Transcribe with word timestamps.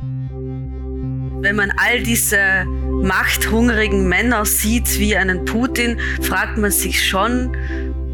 Wenn 0.00 1.56
man 1.56 1.72
all 1.76 2.02
diese 2.02 2.64
machthungrigen 3.02 4.08
Männer 4.08 4.44
sieht 4.44 4.98
wie 4.98 5.16
einen 5.16 5.44
Putin, 5.44 5.98
fragt 6.20 6.58
man 6.58 6.70
sich 6.70 7.06
schon, 7.06 7.56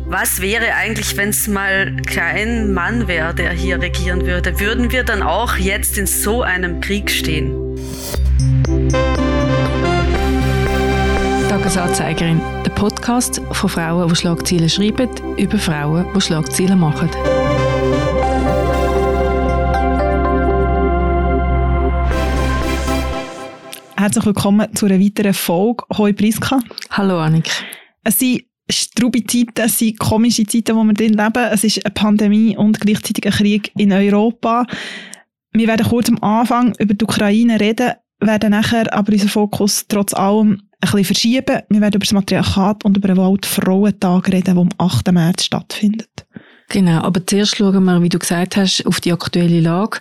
was 0.07 0.41
wäre 0.43 0.75
eigentlich, 0.75 1.17
wenn 1.17 1.31
es 1.31 1.49
mal 1.49 1.97
kein 2.07 2.73
Mann 2.73 3.09
wäre, 3.09 3.35
der 3.35 3.53
hier 3.53 3.81
regieren 3.81 4.27
würde? 4.27 4.61
Würden 4.61 4.93
wir 4.93 5.03
dann 5.03 5.23
auch 5.23 5.57
jetzt 5.57 5.97
in 5.97 6.07
so 6.07 6.43
einem 6.43 6.81
Krieg 6.81 7.11
stehen? 7.11 7.53
Tagesanzeigerin, 11.48 12.41
der 12.66 12.71
Podcast 12.73 13.41
von 13.53 13.71
Frauen, 13.71 14.09
die 14.09 14.14
Schlagzeilen 14.14 14.69
schreiben, 14.69 15.09
über 15.39 15.57
Frauen, 15.57 16.07
die 16.14 16.21
Schlagzeilen 16.21 16.79
machen. 16.79 17.09
Herzlich 24.04 24.26
willkommen 24.26 24.68
zu 24.75 24.85
einer 24.85 25.00
weiteren 25.00 25.32
Folge. 25.32 25.82
Hoi 25.96 26.13
Priska. 26.13 26.61
Hallo 26.90 27.18
Annik. 27.18 27.49
Es 28.03 28.18
sind 28.18 28.43
strube 28.71 29.25
Zeiten, 29.25 29.63
es 29.63 29.79
sind 29.79 29.99
komische 29.99 30.44
Zeiten, 30.44 30.77
wo 30.77 30.85
wir 30.85 30.93
drin 30.93 31.14
leben. 31.14 31.49
Es 31.50 31.64
ist 31.64 31.82
eine 31.82 31.94
Pandemie 31.94 32.55
und 32.55 32.78
gleichzeitig 32.78 33.25
ein 33.25 33.33
Krieg 33.33 33.72
in 33.78 33.94
Europa. 33.94 34.67
Wir 35.53 35.69
werden 35.69 35.86
kurz 35.86 36.11
am 36.11 36.22
Anfang 36.22 36.75
über 36.78 36.92
die 36.92 37.03
Ukraine 37.03 37.58
reden, 37.58 37.92
werden 38.20 38.50
nachher 38.50 38.92
aber 38.92 39.11
unseren 39.11 39.30
Fokus 39.30 39.86
trotz 39.89 40.12
allem 40.12 40.50
ein 40.50 40.61
bisschen 40.83 41.05
verschieben. 41.06 41.62
Wir 41.70 41.80
werden 41.80 41.94
über 41.94 42.05
das 42.05 42.12
Matriarchat 42.12 42.84
und 42.84 42.98
über 42.98 43.08
den 43.08 43.16
Weltfrauentag 43.16 44.28
reden, 44.28 44.55
der 44.55 44.56
am 44.58 44.69
8. 44.77 45.12
März 45.12 45.44
stattfindet. 45.44 46.27
Genau, 46.70 47.03
aber 47.03 47.25
zuerst 47.27 47.56
schauen 47.56 47.84
wir, 47.84 48.03
wie 48.03 48.09
du 48.09 48.19
gesagt 48.19 48.56
hast, 48.56 48.84
auf 48.86 49.00
die 49.00 49.12
aktuelle 49.12 49.61
Lage. 49.61 49.98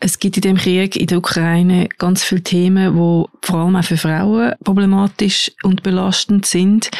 Es 0.00 0.18
gibt 0.18 0.36
in 0.36 0.42
dem 0.42 0.56
Krieg 0.56 0.96
in 0.96 1.06
der 1.06 1.18
Ukraine 1.18 1.88
ganz 1.98 2.24
viele 2.24 2.42
Themen, 2.42 2.94
die 2.94 3.46
vor 3.46 3.60
allem 3.60 3.76
auch 3.76 3.84
für 3.84 3.96
Frauen 3.96 4.52
problematisch 4.64 5.52
und 5.62 5.82
belastend 5.82 6.46
sind. 6.46 6.90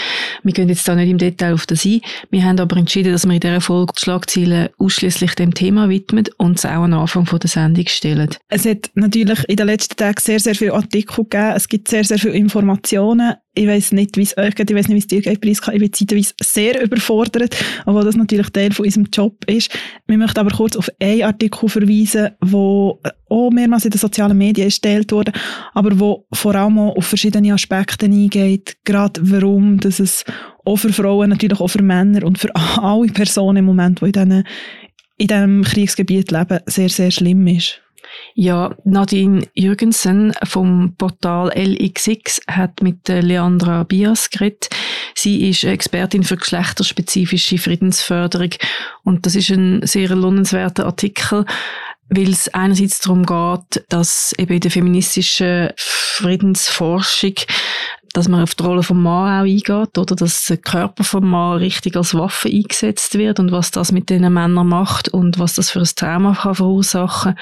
Wir 0.43 0.53
gehen 0.53 0.69
jetzt 0.69 0.87
da 0.87 0.95
nicht 0.95 1.11
im 1.11 1.19
Detail 1.19 1.55
auf 1.55 1.67
das 1.67 1.84
ein. 1.84 2.01
Wir 2.31 2.45
haben 2.45 2.59
aber 2.61 2.77
entschieden, 2.77 3.12
dass 3.12 3.27
wir 3.27 3.34
in 3.34 3.41
dieser 3.41 3.61
Folge 3.61 3.93
die 3.97 4.01
Schlagzeilen 4.01 4.69
ausschließlich 4.79 5.34
dem 5.34 5.55
Thema 5.55 5.89
widmen 5.89 6.29
und 6.37 6.59
es 6.59 6.65
auch 6.65 6.84
am 6.84 6.95
Anfang 6.95 7.25
der 7.25 7.49
Sendung 7.49 7.87
stellen. 7.89 8.31
Es 8.49 8.65
hat 8.65 8.91
natürlich 8.95 9.45
in 9.49 9.56
den 9.56 9.67
letzten 9.67 9.97
Tagen 9.97 10.21
sehr, 10.21 10.41
sehr 10.41 10.55
viele 10.55 10.75
Artikel 10.75 11.25
gegeben. 11.25 11.53
Es 11.56 11.69
gibt 11.69 11.89
sehr, 11.89 12.05
sehr 12.05 12.19
viele 12.19 12.34
Informationen 12.34 13.34
ich 13.61 13.66
weiß 13.66 13.92
nicht, 13.92 14.16
wie 14.16 14.22
es 14.22 14.39
euch 14.39 14.55
geht, 14.55 14.70
ich 14.70 14.77
weiß 14.77 14.89
nicht, 14.89 14.94
wie 14.94 15.00
es 15.00 15.06
dir 15.06 15.20
geht, 15.20 15.42
Priska. 15.42 15.70
Ich 15.72 15.80
bin 15.80 15.92
zeitweise 15.92 16.33
sehr 16.42 16.83
überfordert, 16.83 17.55
obwohl 17.84 18.05
das 18.05 18.16
natürlich 18.16 18.48
Teil 18.48 18.72
von 18.72 18.86
unserem 18.86 19.06
Job 19.12 19.44
ist. 19.44 19.70
Wir 20.06 20.16
möchten 20.16 20.41
aber 20.41 20.50
kurz 20.50 20.77
auf 20.77 20.89
einen 20.98 21.25
Artikel 21.25 21.69
verweisen, 21.69 22.31
wo 22.41 22.98
auch 23.28 23.50
mehrmals 23.50 23.84
in 23.84 23.91
den 23.91 23.98
sozialen 23.98 24.38
Medien 24.38 24.69
erstellt 24.69 25.12
wurde, 25.12 25.33
aber 25.75 26.00
wo 26.00 26.27
vor 26.33 26.55
allem 26.55 26.78
auch 26.78 26.97
auf 26.97 27.05
verschiedene 27.05 27.53
Aspekte 27.53 28.06
eingeht, 28.06 28.78
gerade 28.84 29.20
warum, 29.22 29.78
dass 29.78 30.00
es 30.00 30.25
auch 30.64 30.77
für 30.77 30.92
Frauen, 30.94 31.28
natürlich 31.28 31.61
auch 31.61 31.69
für 31.69 31.83
Männer 31.83 32.25
und 32.25 32.38
für 32.38 32.55
alle 32.56 33.08
Personen 33.08 33.58
im 33.58 33.66
Moment, 33.66 34.00
die 34.00 34.06
in 34.06 34.12
diesem, 34.12 34.44
in 35.19 35.27
diesem 35.27 35.64
Kriegsgebiet 35.64 36.31
leben, 36.31 36.61
sehr, 36.64 36.88
sehr 36.88 37.11
schlimm 37.11 37.47
ist. 37.47 37.83
Ja, 38.34 38.75
Nadine 38.84 39.47
Jürgensen 39.55 40.33
vom 40.44 40.94
Portal 40.97 41.53
LXX 41.55 42.41
hat 42.48 42.83
mit 42.83 43.08
Leandra 43.08 43.83
Bias 43.84 44.30
geredet. 44.30 44.69
Sie 45.14 45.48
ist 45.48 45.64
Expertin 45.64 46.22
für 46.22 46.36
geschlechterspezifische 46.36 47.58
Friedensförderung 47.58 48.50
und 49.05 49.27
das 49.27 49.34
ist 49.34 49.50
ein 49.50 49.86
sehr 49.86 50.14
lohnenswerter 50.14 50.86
Artikel, 50.86 51.44
weil 52.08 52.31
es 52.31 52.48
einerseits 52.48 53.00
darum 53.00 53.25
geht, 53.25 53.84
dass 53.88 54.33
eben 54.38 54.55
in 54.55 54.61
der 54.61 54.70
feministischen 54.70 55.70
Friedensforschung 55.77 57.34
dass 58.12 58.28
man 58.28 58.42
auf 58.42 58.55
die 58.55 58.62
Rolle 58.62 58.83
vom 58.83 59.03
Mann 59.03 59.41
auch 59.41 59.44
eingeht, 59.44 59.98
oder 59.98 60.16
dass 60.16 60.44
der 60.44 60.56
Körper 60.56 61.05
vom 61.05 61.31
Mann 61.31 61.58
richtig 61.58 61.97
als 61.97 62.15
Waffe 62.15 62.49
eingesetzt 62.49 63.16
wird 63.16 63.38
und 63.38 63.53
was 63.53 63.70
das 63.70 63.93
mit 63.93 64.10
diesen 64.10 64.32
Männern 64.32 64.66
macht 64.66 65.09
und 65.09 65.38
was 65.38 65.54
das 65.54 65.70
für 65.70 65.81
ein 65.81 65.88
Trauma 65.94 66.34
kann 66.34 66.54
verursachen 66.54 67.37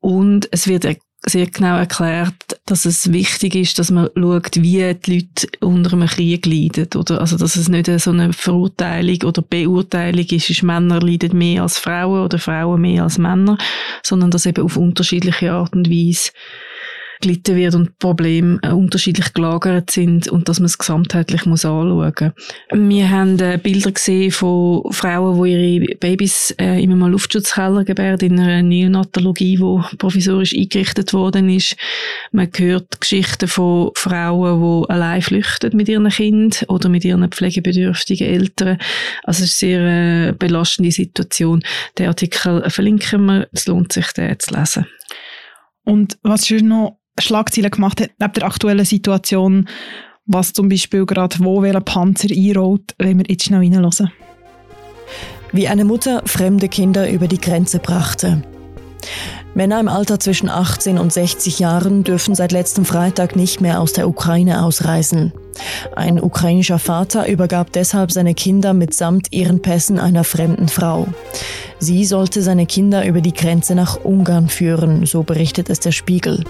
und 0.00 0.48
es 0.52 0.66
wird 0.68 0.84
sehr 1.26 1.46
genau 1.46 1.76
erklärt, 1.76 2.60
dass 2.66 2.84
es 2.84 3.12
wichtig 3.12 3.56
ist, 3.56 3.78
dass 3.78 3.90
man 3.90 4.08
schaut, 4.16 4.56
wie 4.56 4.94
die 4.94 5.14
Leute 5.14 5.48
unter 5.60 5.92
einem 5.92 6.06
Krieg 6.06 6.46
leiden. 6.46 6.88
Oder, 6.94 7.20
also, 7.20 7.36
dass 7.36 7.56
es 7.56 7.68
nicht 7.68 7.86
so 8.00 8.10
eine 8.10 8.32
Verurteilung 8.32 9.22
oder 9.24 9.42
Beurteilung 9.42 10.26
ist, 10.26 10.48
ist 10.48 10.62
Männer 10.62 11.00
leiden 11.00 11.36
mehr 11.36 11.62
als 11.62 11.78
Frauen 11.78 12.24
oder 12.24 12.38
Frauen 12.38 12.80
mehr 12.80 13.02
als 13.02 13.18
Männer, 13.18 13.58
sondern 14.04 14.30
dass 14.30 14.46
eben 14.46 14.64
auf 14.64 14.76
unterschiedliche 14.76 15.52
Art 15.52 15.74
und 15.74 15.90
Weise 15.90 16.30
gelitten 17.20 17.56
wird 17.56 17.74
und 17.74 17.98
Probleme 17.98 18.58
äh, 18.62 18.70
unterschiedlich 18.70 19.32
gelagert 19.32 19.90
sind 19.90 20.28
und 20.28 20.48
dass 20.48 20.60
man 20.60 20.66
es 20.66 20.78
gesamtheitlich 20.78 21.46
muss 21.46 21.64
anschauen 21.64 22.32
muss. 22.70 22.88
Wir 22.88 23.10
haben 23.10 23.38
äh, 23.38 23.58
Bilder 23.62 23.92
gesehen 23.92 24.30
von 24.30 24.90
Frauen, 24.92 25.42
die 25.42 25.52
ihre 25.52 25.96
Babys 25.96 26.54
äh, 26.58 26.82
in 26.82 26.92
einem 26.92 27.10
Luftschutzkeller 27.10 27.84
gebären, 27.84 28.20
in 28.20 28.40
einer 28.40 28.62
Neonatologie, 28.62 29.56
die 29.56 29.96
provisorisch 29.96 30.54
eingerichtet 30.54 31.12
worden 31.12 31.48
ist. 31.48 31.76
Man 32.32 32.48
hört 32.56 33.00
Geschichten 33.00 33.48
von 33.48 33.90
Frauen, 33.94 34.82
die 34.82 34.90
allein 34.90 35.22
flüchten 35.22 35.76
mit 35.76 35.88
ihren 35.88 36.08
Kind 36.08 36.64
oder 36.68 36.88
mit 36.88 37.04
ihren 37.04 37.28
pflegebedürftigen 37.28 38.26
Eltern. 38.26 38.78
Also 39.24 39.44
es 39.44 39.54
ist 39.54 39.64
eine 39.64 39.70
sehr 39.72 40.32
belastende 40.32 40.92
Situation. 40.92 41.62
Den 41.98 42.08
Artikel 42.08 42.68
verlinken 42.70 43.26
wir. 43.26 43.48
Es 43.52 43.66
lohnt 43.66 43.92
sich, 43.92 44.12
den 44.12 44.38
zu 44.38 44.54
lesen. 44.54 44.86
Und 45.84 46.18
was 46.22 46.50
ist 46.50 46.64
noch 46.64 46.98
Schlagzeilen 47.20 47.70
gemacht 47.70 48.00
hat, 48.00 48.10
neben 48.18 48.32
der 48.32 48.44
aktuellen 48.44 48.84
Situation, 48.84 49.68
was 50.26 50.52
zum 50.52 50.68
Beispiel 50.68 51.06
gerade 51.06 51.36
wo 51.40 51.62
welcher 51.62 51.80
Panzer 51.80 52.28
einrollt, 52.30 52.94
wenn 52.98 53.18
wir 53.18 53.26
jetzt 53.28 53.44
schnell 53.44 53.60
reinhören. 53.60 54.10
Wie 55.52 55.68
eine 55.68 55.84
Mutter 55.84 56.22
fremde 56.26 56.68
Kinder 56.68 57.10
über 57.10 57.26
die 57.26 57.40
Grenze 57.40 57.78
brachte. 57.78 58.42
Männer 59.54 59.80
im 59.80 59.88
Alter 59.88 60.20
zwischen 60.20 60.48
18 60.48 60.98
und 60.98 61.12
60 61.12 61.58
Jahren 61.58 62.04
dürfen 62.04 62.34
seit 62.34 62.52
letztem 62.52 62.84
Freitag 62.84 63.34
nicht 63.34 63.60
mehr 63.60 63.80
aus 63.80 63.92
der 63.92 64.08
Ukraine 64.08 64.62
ausreisen. 64.62 65.32
Ein 65.96 66.22
ukrainischer 66.22 66.78
Vater 66.78 67.28
übergab 67.28 67.72
deshalb 67.72 68.12
seine 68.12 68.34
Kinder 68.34 68.72
mitsamt 68.72 69.28
ihren 69.32 69.60
Pässen 69.60 69.98
einer 69.98 70.24
fremden 70.24 70.68
Frau. 70.68 71.08
Sie 71.80 72.04
sollte 72.04 72.42
seine 72.42 72.66
Kinder 72.66 73.06
über 73.06 73.20
die 73.20 73.32
Grenze 73.32 73.74
nach 73.74 74.04
Ungarn 74.04 74.48
führen, 74.48 75.06
so 75.06 75.22
berichtet 75.22 75.70
es 75.70 75.80
der 75.80 75.92
Spiegel. 75.92 76.44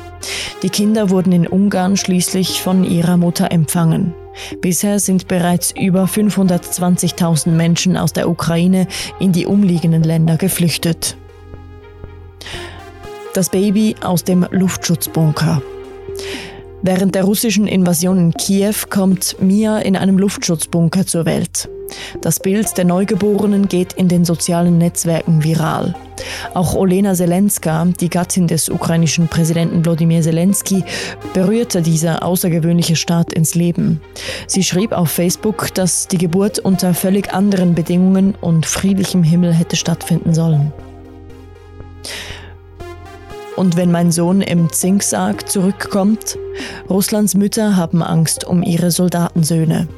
Die 0.63 0.71
Kinder 0.71 1.11
wurden 1.11 1.33
in 1.33 1.47
Ungarn 1.47 1.97
schließlich 1.97 2.61
von 2.61 2.85
ihrer 2.85 3.17
Mutter 3.17 3.51
empfangen. 3.53 4.15
Bisher 4.61 5.01
sind 5.01 5.29
bereits 5.29 5.73
über 5.73 6.05
520.000 6.05 7.51
Menschen 7.51 7.97
aus 7.97 8.13
der 8.13 8.29
Ukraine 8.29 8.87
in 9.19 9.33
die 9.33 9.47
umliegenden 9.47 10.03
Länder 10.03 10.37
geflüchtet. 10.37 11.17
Das 13.35 13.51
Baby 13.51 13.95
aus 14.01 14.25
dem 14.25 14.47
Luftschutzbunker. 14.51 15.63
Während 16.83 17.15
der 17.15 17.25
russischen 17.25 17.67
Invasion 17.67 18.19
in 18.19 18.33
Kiew 18.33 18.75
kommt 18.89 19.37
Mia 19.41 19.79
in 19.79 19.97
einem 19.97 20.19
Luftschutzbunker 20.19 21.07
zur 21.07 21.27
Welt. 21.27 21.69
Das 22.21 22.41
Bild 22.41 22.77
der 22.79 22.85
Neugeborenen 22.85 23.69
geht 23.69 23.93
in 23.93 24.09
den 24.09 24.25
sozialen 24.25 24.79
Netzwerken 24.79 25.45
viral. 25.45 25.95
Auch 26.55 26.75
Olena 26.75 27.15
Zelenska, 27.15 27.87
die 28.01 28.09
Gattin 28.09 28.47
des 28.47 28.69
ukrainischen 28.69 29.29
Präsidenten 29.29 29.85
Wladimir 29.85 30.23
Zelensky, 30.23 30.83
berührte 31.35 31.83
dieser 31.83 32.23
außergewöhnliche 32.23 32.97
Start 32.97 33.33
ins 33.33 33.55
Leben. 33.55 34.01
Sie 34.47 34.65
schrieb 34.65 34.93
auf 34.93 35.11
Facebook, 35.11 35.75
dass 35.75 36.09
die 36.09 36.19
Geburt 36.19 36.59
unter 36.59 36.95
völlig 36.95 37.33
anderen 37.33 37.75
Bedingungen 37.75 38.35
und 38.41 38.67
friedlichem 38.67 39.23
Himmel 39.23 39.53
hätte 39.53 39.77
stattfinden 39.77 40.35
sollen. 40.35 40.73
Und 43.59 43.77
wenn 43.77 43.91
mein 43.91 44.13
Sohn 44.13 44.41
im 44.41 44.73
Zinksarg 44.73 45.49
zurückkommt, 45.49 46.39
Russlands 46.89 47.35
Mütter 47.35 47.75
haben 47.75 48.05
Angst 48.05 48.45
um 48.45 48.63
ihre 48.63 48.93
Soldatensöhne. 48.93 49.89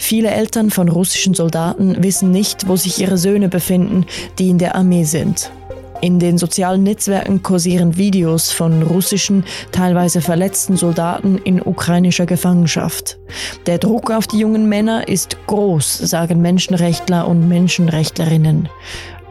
Viele 0.00 0.32
Eltern 0.32 0.68
von 0.70 0.88
russischen 0.88 1.32
Soldaten 1.32 2.02
wissen 2.02 2.32
nicht, 2.32 2.66
wo 2.66 2.74
sich 2.74 3.00
ihre 3.00 3.18
Söhne 3.18 3.48
befinden, 3.48 4.04
die 4.40 4.48
in 4.48 4.58
der 4.58 4.74
Armee 4.74 5.04
sind. 5.04 5.52
In 6.00 6.18
den 6.18 6.36
sozialen 6.36 6.82
Netzwerken 6.82 7.44
kursieren 7.44 7.96
Videos 7.96 8.50
von 8.50 8.82
russischen, 8.82 9.44
teilweise 9.70 10.20
verletzten 10.20 10.76
Soldaten 10.76 11.38
in 11.38 11.62
ukrainischer 11.62 12.26
Gefangenschaft. 12.26 13.20
Der 13.66 13.78
Druck 13.78 14.10
auf 14.10 14.26
die 14.26 14.40
jungen 14.40 14.68
Männer 14.68 15.06
ist 15.06 15.36
groß, 15.46 15.98
sagen 15.98 16.42
Menschenrechtler 16.42 17.28
und 17.28 17.48
Menschenrechtlerinnen. 17.48 18.68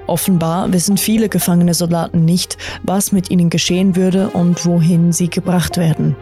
Offenbar 0.07 0.73
wissen 0.73 0.97
viele 0.97 1.29
gefangene 1.29 1.73
Soldaten 1.73 2.25
nicht, 2.25 2.57
was 2.83 3.11
mit 3.11 3.29
ihnen 3.29 3.49
geschehen 3.49 3.95
würde 3.95 4.29
und 4.29 4.65
wohin 4.65 5.13
sie 5.13 5.29
gebracht 5.29 5.77
werden. 5.77 6.15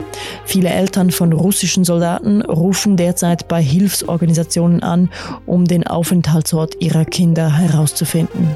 Viele 0.45 0.69
Eltern 0.69 1.11
von 1.11 1.33
russischen 1.33 1.85
Soldaten 1.85 2.41
rufen 2.41 2.97
derzeit 2.97 3.47
bei 3.47 3.61
Hilfsorganisationen 3.61 4.83
an, 4.83 5.09
um 5.45 5.65
den 5.65 5.87
Aufenthaltsort 5.87 6.75
ihrer 6.81 7.05
Kinder 7.05 7.57
herauszufinden. 7.57 8.55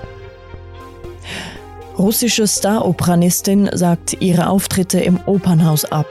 Russische 1.98 2.48
Staropernistin 2.48 3.70
sagt 3.74 4.18
ihre 4.20 4.50
Auftritte 4.50 5.00
im 5.00 5.20
Opernhaus 5.26 5.86
ab. 5.86 6.08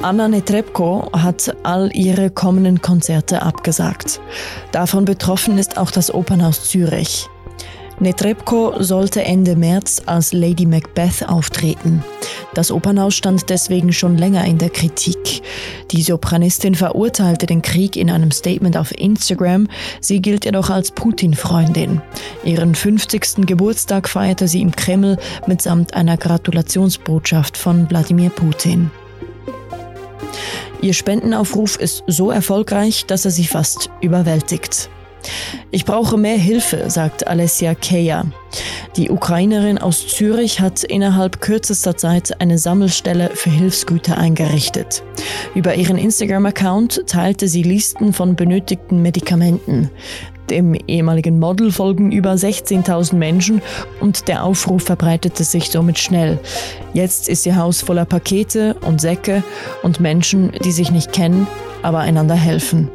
Anna 0.00 0.26
Netrebko 0.26 1.10
hat 1.12 1.54
all 1.62 1.94
ihre 1.94 2.28
kommenden 2.30 2.82
Konzerte 2.82 3.42
abgesagt. 3.42 4.20
Davon 4.72 5.04
betroffen 5.04 5.58
ist 5.58 5.78
auch 5.78 5.92
das 5.92 6.12
Opernhaus 6.12 6.64
Zürich. 6.64 7.28
Netrebko 8.00 8.74
sollte 8.80 9.22
Ende 9.22 9.56
März 9.56 10.02
als 10.06 10.32
Lady 10.32 10.66
Macbeth 10.66 11.28
auftreten. 11.28 12.02
Das 12.54 12.70
Opernhaus 12.70 13.14
stand 13.14 13.48
deswegen 13.48 13.92
schon 13.92 14.18
länger 14.18 14.44
in 14.44 14.58
der 14.58 14.70
Kritik. 14.70 15.42
Die 15.90 16.02
Sopranistin 16.02 16.74
verurteilte 16.74 17.46
den 17.46 17.62
Krieg 17.62 17.96
in 17.96 18.10
einem 18.10 18.30
Statement 18.30 18.76
auf 18.76 18.92
Instagram. 18.98 19.68
Sie 20.00 20.20
gilt 20.20 20.44
jedoch 20.44 20.70
als 20.70 20.90
Putin-Freundin. 20.90 22.02
Ihren 22.44 22.74
50. 22.74 23.46
Geburtstag 23.46 24.08
feierte 24.08 24.48
sie 24.48 24.60
im 24.60 24.72
Kreml 24.72 25.16
mitsamt 25.46 25.94
einer 25.94 26.16
Gratulationsbotschaft 26.16 27.56
von 27.56 27.88
Wladimir 27.88 28.30
Putin. 28.30 28.90
Ihr 30.82 30.94
Spendenaufruf 30.94 31.76
ist 31.76 32.02
so 32.08 32.30
erfolgreich, 32.30 33.06
dass 33.06 33.24
er 33.24 33.30
sie 33.30 33.44
fast 33.44 33.88
überwältigt. 34.00 34.90
Ich 35.70 35.84
brauche 35.84 36.16
mehr 36.16 36.36
Hilfe, 36.36 36.90
sagt 36.90 37.26
Alessia 37.26 37.74
Keja. 37.74 38.24
Die 38.96 39.10
Ukrainerin 39.10 39.78
aus 39.78 40.06
Zürich 40.06 40.60
hat 40.60 40.84
innerhalb 40.84 41.40
kürzester 41.40 41.96
Zeit 41.96 42.40
eine 42.40 42.58
Sammelstelle 42.58 43.30
für 43.34 43.50
Hilfsgüter 43.50 44.18
eingerichtet. 44.18 45.02
Über 45.54 45.74
ihren 45.74 45.96
Instagram-Account 45.96 47.04
teilte 47.06 47.48
sie 47.48 47.62
Listen 47.62 48.12
von 48.12 48.36
benötigten 48.36 49.00
Medikamenten. 49.00 49.90
Dem 50.50 50.74
ehemaligen 50.74 51.38
Model 51.38 51.72
folgen 51.72 52.12
über 52.12 52.32
16.000 52.32 53.14
Menschen 53.14 53.62
und 54.00 54.28
der 54.28 54.44
Aufruf 54.44 54.82
verbreitete 54.82 55.44
sich 55.44 55.70
somit 55.70 55.98
schnell. 55.98 56.38
Jetzt 56.92 57.28
ist 57.28 57.46
ihr 57.46 57.56
Haus 57.56 57.80
voller 57.80 58.04
Pakete 58.04 58.76
und 58.82 59.00
Säcke 59.00 59.42
und 59.82 60.00
Menschen, 60.00 60.52
die 60.62 60.72
sich 60.72 60.90
nicht 60.90 61.12
kennen, 61.12 61.46
aber 61.82 62.00
einander 62.00 62.34
helfen. 62.34 62.90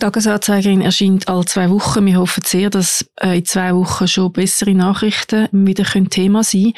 Tagesanzeigerin 0.00 0.80
erscheint 0.80 1.28
alle 1.28 1.44
zwei 1.44 1.70
Wochen. 1.70 2.04
Wir 2.06 2.18
hoffen 2.18 2.42
sehr, 2.44 2.70
dass 2.70 3.08
äh, 3.20 3.38
in 3.38 3.44
zwei 3.44 3.74
Wochen 3.74 4.08
schon 4.08 4.32
bessere 4.32 4.74
Nachrichten 4.74 5.48
wieder 5.52 5.84
Thema 6.10 6.42
sein 6.42 6.72
können. 6.72 6.74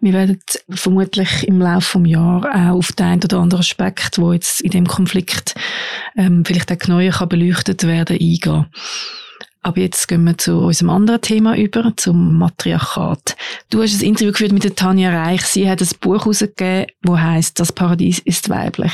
Wir 0.00 0.12
werden 0.12 0.40
vermutlich 0.70 1.48
im 1.48 1.58
Laufe 1.58 1.98
des 1.98 2.10
Jahres 2.12 2.54
auch 2.54 2.76
auf 2.76 2.92
den 2.92 3.06
einen 3.06 3.24
oder 3.24 3.38
anderen 3.38 3.60
Aspekt, 3.60 4.18
wo 4.18 4.32
jetzt 4.32 4.60
in 4.60 4.70
dem 4.70 4.86
Konflikt 4.86 5.54
ähm, 6.16 6.44
vielleicht 6.44 6.70
auch 6.70 6.88
neuer 6.88 7.26
beleuchtet 7.26 7.84
werden, 7.84 8.18
eingehen. 8.20 8.66
Aber 9.66 9.80
jetzt 9.80 10.06
gehen 10.06 10.22
wir 10.22 10.38
zu 10.38 10.58
unserem 10.58 10.90
anderen 10.90 11.20
Thema 11.20 11.56
über, 11.56 11.92
zum 11.96 12.38
Matriarchat. 12.38 13.36
Du 13.68 13.82
hast 13.82 14.00
ein 14.00 14.06
Interview 14.06 14.30
geführt 14.30 14.52
mit 14.52 14.62
der 14.62 14.76
Tanja 14.76 15.10
Reich. 15.10 15.42
Sie 15.42 15.68
hat 15.68 15.80
ein 15.80 15.88
Buch 16.00 16.20
herausgegeben, 16.20 16.86
wo 17.02 17.18
heißt 17.18 17.58
Das 17.58 17.72
Paradies 17.72 18.20
ist 18.20 18.48
weiblich. 18.48 18.92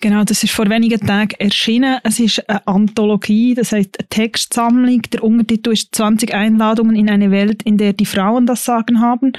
Genau, 0.00 0.24
das 0.24 0.42
ist 0.42 0.50
vor 0.52 0.68
wenigen 0.68 0.98
Tagen 1.06 1.36
erschienen. 1.38 2.00
Es 2.02 2.18
ist 2.18 2.50
eine 2.50 2.66
Anthologie, 2.66 3.54
das 3.54 3.70
heißt 3.70 4.00
eine 4.00 4.08
Textsammlung. 4.08 5.02
Der 5.12 5.22
Untertitel 5.22 5.70
ist 5.70 5.94
20 5.94 6.34
Einladungen 6.34 6.96
in 6.96 7.08
eine 7.08 7.30
Welt, 7.30 7.62
in 7.62 7.76
der 7.76 7.92
die 7.92 8.04
Frauen 8.04 8.46
das 8.46 8.64
Sagen 8.64 9.00
haben. 9.00 9.34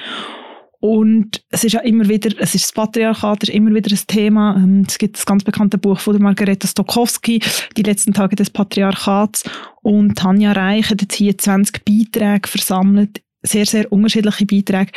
Und 0.82 1.44
es 1.50 1.64
ist 1.64 1.74
ja 1.74 1.82
immer 1.82 2.10
wieder, 2.10 2.32
es 2.40 2.56
ist 2.56 2.66
das 2.66 2.72
Patriarchat, 2.74 3.44
ist 3.44 3.54
immer 3.54 3.74
wieder 3.74 3.92
ein 3.92 4.00
Thema. 4.08 4.56
Ähm, 4.58 4.84
es 4.88 4.98
gibt 4.98 5.16
das 5.16 5.28
ganz 5.28 5.44
bekannte 5.44 5.78
Buch 5.78 6.00
von 6.00 6.14
der 6.14 6.24
Margareta 6.24 6.68
Stokowski, 6.68 7.40
Die 7.78 7.84
letzten 7.84 8.14
Tage 8.14 8.36
des 8.36 8.50
Patriarchats. 8.50 9.44
Und 9.84 10.18
Tanja 10.18 10.54
Reich 10.54 10.90
hat 10.90 11.04
jetzt 11.04 11.14
hier 11.14 11.38
20 11.38 11.86
Beiträge 11.86 12.48
versammelt, 12.48 13.22
sehr, 13.44 13.68
sehr 13.68 13.92
unterschiedliche 13.92 14.48
Beiträge, 14.48 14.92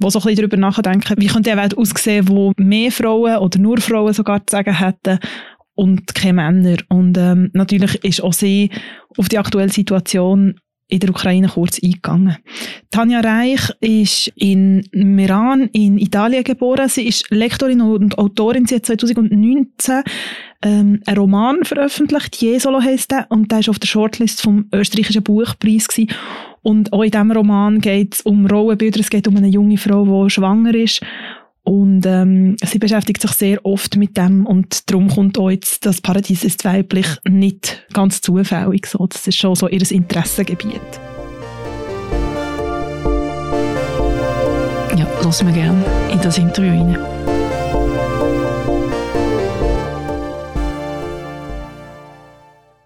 wo 0.00 0.10
so 0.10 0.18
ein 0.18 0.24
bisschen 0.24 0.36
darüber 0.36 0.56
nachdenken, 0.56 1.14
wie 1.18 1.28
könnte 1.28 1.52
eine 1.52 1.62
Welt 1.62 1.78
aussehen, 1.78 2.28
wo 2.28 2.52
mehr 2.56 2.90
Frauen 2.90 3.36
oder 3.36 3.58
nur 3.60 3.80
Frauen 3.80 4.12
sogar 4.12 4.40
zu 4.40 4.50
sagen 4.50 4.78
hätten 4.78 5.20
und 5.76 6.12
keine 6.12 6.32
Männer. 6.34 6.76
Und 6.88 7.16
ähm, 7.18 7.50
natürlich 7.52 8.02
ist 8.04 8.20
auch 8.20 8.32
sie 8.32 8.70
auf 9.16 9.28
die 9.28 9.38
aktuelle 9.38 9.70
Situation 9.70 10.58
in 10.90 11.00
der 11.00 11.10
Ukraine 11.10 11.48
kurz 11.48 11.80
eingegangen. 11.82 12.36
Tanja 12.90 13.20
Reich 13.20 13.70
ist 13.80 14.32
in 14.36 14.86
Meran 14.92 15.68
in 15.72 15.98
Italien 15.98 16.44
geboren. 16.44 16.88
Sie 16.88 17.06
ist 17.06 17.30
Lektorin 17.30 17.80
und 17.80 18.18
Autorin. 18.18 18.66
Sie 18.66 18.76
hat 18.76 18.86
2019 18.86 20.02
ähm, 20.62 21.00
einen 21.06 21.18
Roman 21.18 21.64
veröffentlicht, 21.64 22.36
Jesolo 22.36 22.82
heisst 22.82 23.10
der, 23.10 23.26
und 23.30 23.50
der 23.50 23.60
ist 23.60 23.68
auf 23.70 23.78
der 23.78 23.86
Shortlist 23.86 24.42
vom 24.42 24.66
österreichischen 24.74 25.22
Buchpreis 25.22 25.88
gewesen. 25.88 26.10
Und 26.62 26.92
auch 26.92 27.02
in 27.02 27.10
diesem 27.10 27.32
Roman 27.32 27.80
geht 27.80 28.16
es 28.16 28.20
um 28.20 28.44
Rollenbilder. 28.44 29.00
Es 29.00 29.08
geht 29.08 29.26
um 29.26 29.36
eine 29.36 29.48
junge 29.48 29.78
Frau, 29.78 30.24
die 30.24 30.30
schwanger 30.30 30.74
ist 30.74 31.00
und 31.70 32.04
ähm, 32.04 32.56
sie 32.64 32.80
beschäftigt 32.80 33.22
sich 33.22 33.30
sehr 33.30 33.64
oft 33.64 33.94
mit 33.94 34.16
dem 34.16 34.44
und 34.44 34.90
darum 34.90 35.06
kommt 35.06 35.38
auch 35.38 35.52
das 35.82 36.00
Paradies 36.00 36.42
ist 36.42 36.64
weiblich 36.64 37.06
nicht 37.28 37.86
ganz 37.92 38.20
zufällig 38.20 38.86
so. 38.86 39.06
Das 39.06 39.28
ist 39.28 39.36
schon 39.36 39.54
so 39.54 39.68
ihr 39.68 39.88
Interessengebiet. 39.88 40.80
Ja, 44.96 45.06
lassen 45.22 45.46
wir 45.46 45.54
gerne 45.54 45.84
in 46.10 46.20
das 46.20 46.38
Interview 46.38 46.72
rein. 46.72 47.19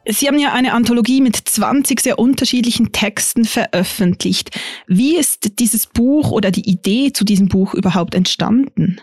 Sie 0.07 0.29
haben 0.29 0.39
ja 0.39 0.53
eine 0.53 0.75
Anthologie 0.75 1.21
mit 1.21 1.37
20 1.37 2.01
sehr 2.01 2.19
unterschiedlichen 2.19 2.93
Texten 2.93 3.45
veröffentlicht. 3.45 4.51
Wie 4.87 5.17
ist 5.17 5.59
dieses 5.59 5.87
Buch 5.87 6.31
oder 6.31 6.51
die 6.51 6.69
Idee 6.69 7.13
zu 7.13 7.25
diesem 7.25 7.49
Buch 7.49 7.75
überhaupt 7.75 8.15
entstanden? 8.15 9.01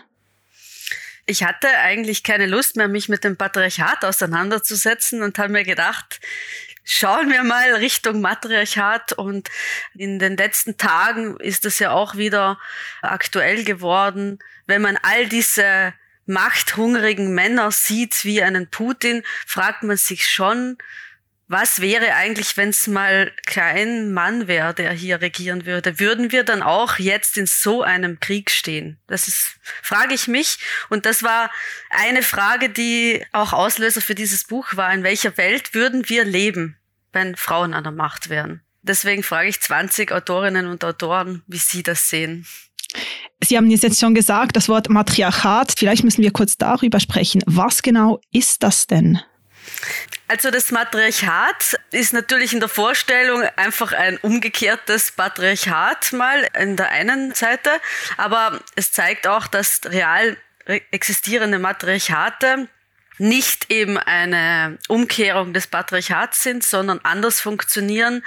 Ich 1.26 1.42
hatte 1.44 1.68
eigentlich 1.68 2.22
keine 2.24 2.46
Lust 2.46 2.76
mehr, 2.76 2.88
mich 2.88 3.08
mit 3.08 3.24
dem 3.24 3.36
Patriarchat 3.36 4.04
auseinanderzusetzen 4.04 5.22
und 5.22 5.38
habe 5.38 5.52
mir 5.52 5.64
gedacht, 5.64 6.20
schauen 6.84 7.30
wir 7.30 7.44
mal 7.44 7.74
Richtung 7.74 8.20
Matriarchat 8.20 9.12
und 9.12 9.48
in 9.94 10.18
den 10.18 10.36
letzten 10.36 10.76
Tagen 10.76 11.36
ist 11.38 11.64
es 11.64 11.78
ja 11.78 11.92
auch 11.92 12.16
wieder 12.16 12.58
aktuell 13.02 13.64
geworden, 13.64 14.38
wenn 14.66 14.82
man 14.82 14.98
all 15.02 15.28
diese 15.28 15.94
machthungrigen 16.32 17.34
Männer 17.34 17.70
sieht 17.70 18.24
wie 18.24 18.42
einen 18.42 18.68
Putin, 18.68 19.22
fragt 19.46 19.82
man 19.82 19.96
sich 19.96 20.26
schon, 20.28 20.78
was 21.52 21.82
wäre 21.82 22.14
eigentlich, 22.14 22.56
wenn 22.56 22.70
es 22.70 22.86
mal 22.86 23.30
kein 23.44 24.12
Mann 24.12 24.48
wäre, 24.48 24.72
der 24.72 24.90
hier 24.92 25.20
regieren 25.20 25.66
würde? 25.66 26.00
Würden 26.00 26.32
wir 26.32 26.44
dann 26.44 26.62
auch 26.62 26.98
jetzt 26.98 27.36
in 27.36 27.46
so 27.46 27.82
einem 27.82 28.20
Krieg 28.20 28.50
stehen? 28.50 28.98
Das 29.06 29.28
ist, 29.28 29.56
frage 29.82 30.14
ich 30.14 30.28
mich. 30.28 30.58
Und 30.88 31.04
das 31.04 31.22
war 31.22 31.50
eine 31.90 32.22
Frage, 32.22 32.70
die 32.70 33.22
auch 33.32 33.52
Auslöser 33.52 34.00
für 34.00 34.14
dieses 34.14 34.44
Buch 34.44 34.76
war. 34.76 34.94
In 34.94 35.02
welcher 35.02 35.36
Welt 35.36 35.74
würden 35.74 36.08
wir 36.08 36.24
leben, 36.24 36.78
wenn 37.12 37.36
Frauen 37.36 37.74
an 37.74 37.84
der 37.84 37.92
Macht 37.92 38.30
wären? 38.30 38.62
Deswegen 38.80 39.22
frage 39.22 39.50
ich 39.50 39.60
20 39.60 40.10
Autorinnen 40.10 40.66
und 40.66 40.82
Autoren, 40.84 41.42
wie 41.46 41.58
sie 41.58 41.82
das 41.82 42.08
sehen. 42.08 42.46
Sie 43.44 43.56
haben 43.56 43.68
jetzt 43.68 43.98
schon 43.98 44.14
gesagt, 44.14 44.56
das 44.56 44.68
Wort 44.68 44.88
Matriarchat. 44.88 45.74
Vielleicht 45.76 46.04
müssen 46.04 46.22
wir 46.22 46.30
kurz 46.30 46.56
darüber 46.56 47.00
sprechen. 47.00 47.42
Was 47.46 47.82
genau 47.82 48.20
ist 48.30 48.62
das 48.62 48.86
denn? 48.86 49.20
Also 50.28 50.50
das 50.50 50.70
Matriarchat 50.70 51.78
ist 51.90 52.12
natürlich 52.12 52.52
in 52.52 52.60
der 52.60 52.68
Vorstellung 52.68 53.42
einfach 53.56 53.92
ein 53.92 54.16
umgekehrtes 54.18 55.10
Patriarchat 55.10 56.12
mal 56.12 56.48
in 56.58 56.76
der 56.76 56.90
einen 56.90 57.34
Seite, 57.34 57.70
aber 58.16 58.60
es 58.76 58.92
zeigt 58.92 59.26
auch, 59.26 59.46
dass 59.46 59.80
real 59.84 60.36
existierende 60.90 61.58
Matriarchate 61.58 62.68
nicht 63.18 63.70
eben 63.70 63.98
eine 63.98 64.78
Umkehrung 64.88 65.52
des 65.52 65.66
Patriarchats 65.66 66.42
sind, 66.42 66.64
sondern 66.64 67.00
anders 67.02 67.40
funktionieren 67.40 68.24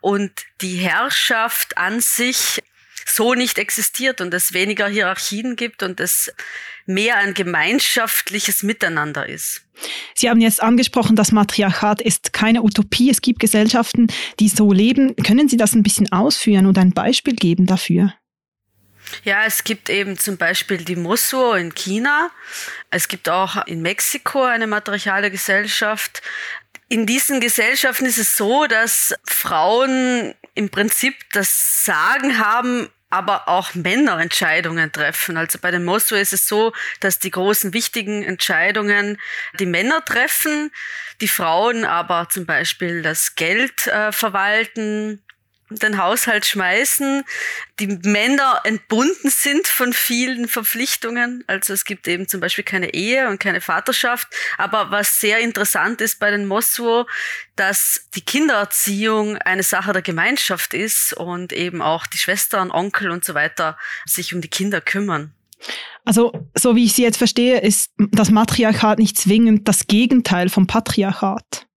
und 0.00 0.30
die 0.60 0.76
Herrschaft 0.76 1.76
an 1.76 2.00
sich 2.00 2.62
so 3.08 3.34
nicht 3.34 3.58
existiert 3.58 4.20
und 4.20 4.32
es 4.34 4.52
weniger 4.52 4.88
Hierarchien 4.88 5.56
gibt 5.56 5.82
und 5.82 6.00
es 6.00 6.32
mehr 6.86 7.16
ein 7.18 7.34
gemeinschaftliches 7.34 8.62
Miteinander 8.62 9.28
ist. 9.28 9.62
Sie 10.14 10.28
haben 10.28 10.40
jetzt 10.40 10.62
angesprochen, 10.62 11.16
das 11.16 11.32
Matriarchat 11.32 12.00
ist 12.00 12.32
keine 12.32 12.62
Utopie. 12.62 13.10
Es 13.10 13.20
gibt 13.20 13.40
Gesellschaften, 13.40 14.08
die 14.40 14.48
so 14.48 14.72
leben. 14.72 15.14
Können 15.16 15.48
Sie 15.48 15.56
das 15.56 15.74
ein 15.74 15.82
bisschen 15.82 16.10
ausführen 16.10 16.66
und 16.66 16.78
ein 16.78 16.92
Beispiel 16.92 17.34
geben 17.34 17.66
dafür? 17.66 18.14
Ja, 19.24 19.44
es 19.46 19.64
gibt 19.64 19.88
eben 19.88 20.18
zum 20.18 20.36
Beispiel 20.36 20.78
die 20.78 20.96
Mosuo 20.96 21.54
in 21.54 21.74
China. 21.74 22.30
Es 22.90 23.08
gibt 23.08 23.28
auch 23.28 23.66
in 23.66 23.80
Mexiko 23.82 24.42
eine 24.42 24.66
matriarchale 24.66 25.30
Gesellschaft. 25.30 26.22
In 26.88 27.06
diesen 27.06 27.40
Gesellschaften 27.40 28.06
ist 28.06 28.18
es 28.18 28.36
so, 28.36 28.66
dass 28.66 29.14
Frauen 29.24 30.34
im 30.54 30.70
Prinzip 30.70 31.14
das 31.32 31.84
Sagen 31.84 32.38
haben 32.38 32.88
aber 33.10 33.48
auch 33.48 33.74
Männer 33.74 34.18
Entscheidungen 34.20 34.92
treffen. 34.92 35.36
Also 35.36 35.58
bei 35.58 35.70
den 35.70 35.84
Mosso 35.84 36.14
ist 36.14 36.32
es 36.32 36.46
so, 36.46 36.72
dass 37.00 37.18
die 37.18 37.30
großen 37.30 37.72
wichtigen 37.72 38.22
Entscheidungen 38.22 39.18
die 39.58 39.66
Männer 39.66 40.04
treffen, 40.04 40.70
die 41.20 41.28
Frauen 41.28 41.84
aber 41.84 42.28
zum 42.28 42.44
Beispiel 42.44 43.02
das 43.02 43.34
Geld 43.34 43.86
äh, 43.86 44.12
verwalten, 44.12 45.22
den 45.70 45.98
Haushalt 45.98 46.46
schmeißen, 46.46 47.24
die 47.78 47.86
Männer 47.86 48.60
entbunden 48.64 49.30
sind 49.30 49.66
von 49.66 49.92
vielen 49.92 50.48
Verpflichtungen. 50.48 51.44
Also 51.46 51.72
es 51.72 51.84
gibt 51.84 52.08
eben 52.08 52.28
zum 52.28 52.40
Beispiel 52.40 52.64
keine 52.64 52.94
Ehe 52.94 53.28
und 53.28 53.38
keine 53.38 53.60
Vaterschaft. 53.60 54.28
Aber 54.56 54.90
was 54.90 55.20
sehr 55.20 55.38
interessant 55.40 56.00
ist 56.00 56.18
bei 56.18 56.30
den 56.30 56.46
Moswo, 56.46 57.06
dass 57.56 58.08
die 58.14 58.22
Kindererziehung 58.22 59.36
eine 59.38 59.62
Sache 59.62 59.92
der 59.92 60.02
Gemeinschaft 60.02 60.74
ist 60.74 61.12
und 61.12 61.52
eben 61.52 61.82
auch 61.82 62.06
die 62.06 62.18
Schwestern, 62.18 62.70
Onkel 62.70 63.10
und 63.10 63.24
so 63.24 63.34
weiter 63.34 63.76
sich 64.06 64.34
um 64.34 64.40
die 64.40 64.48
Kinder 64.48 64.80
kümmern. 64.80 65.32
Also, 66.04 66.32
so 66.54 66.76
wie 66.76 66.84
ich 66.84 66.94
Sie 66.94 67.02
jetzt 67.02 67.18
verstehe, 67.18 67.60
ist 67.60 67.90
das 67.98 68.30
Matriarchat 68.30 68.98
nicht 68.98 69.18
zwingend 69.18 69.68
das 69.68 69.86
Gegenteil 69.86 70.48
vom 70.48 70.66
Patriarchat. 70.66 71.67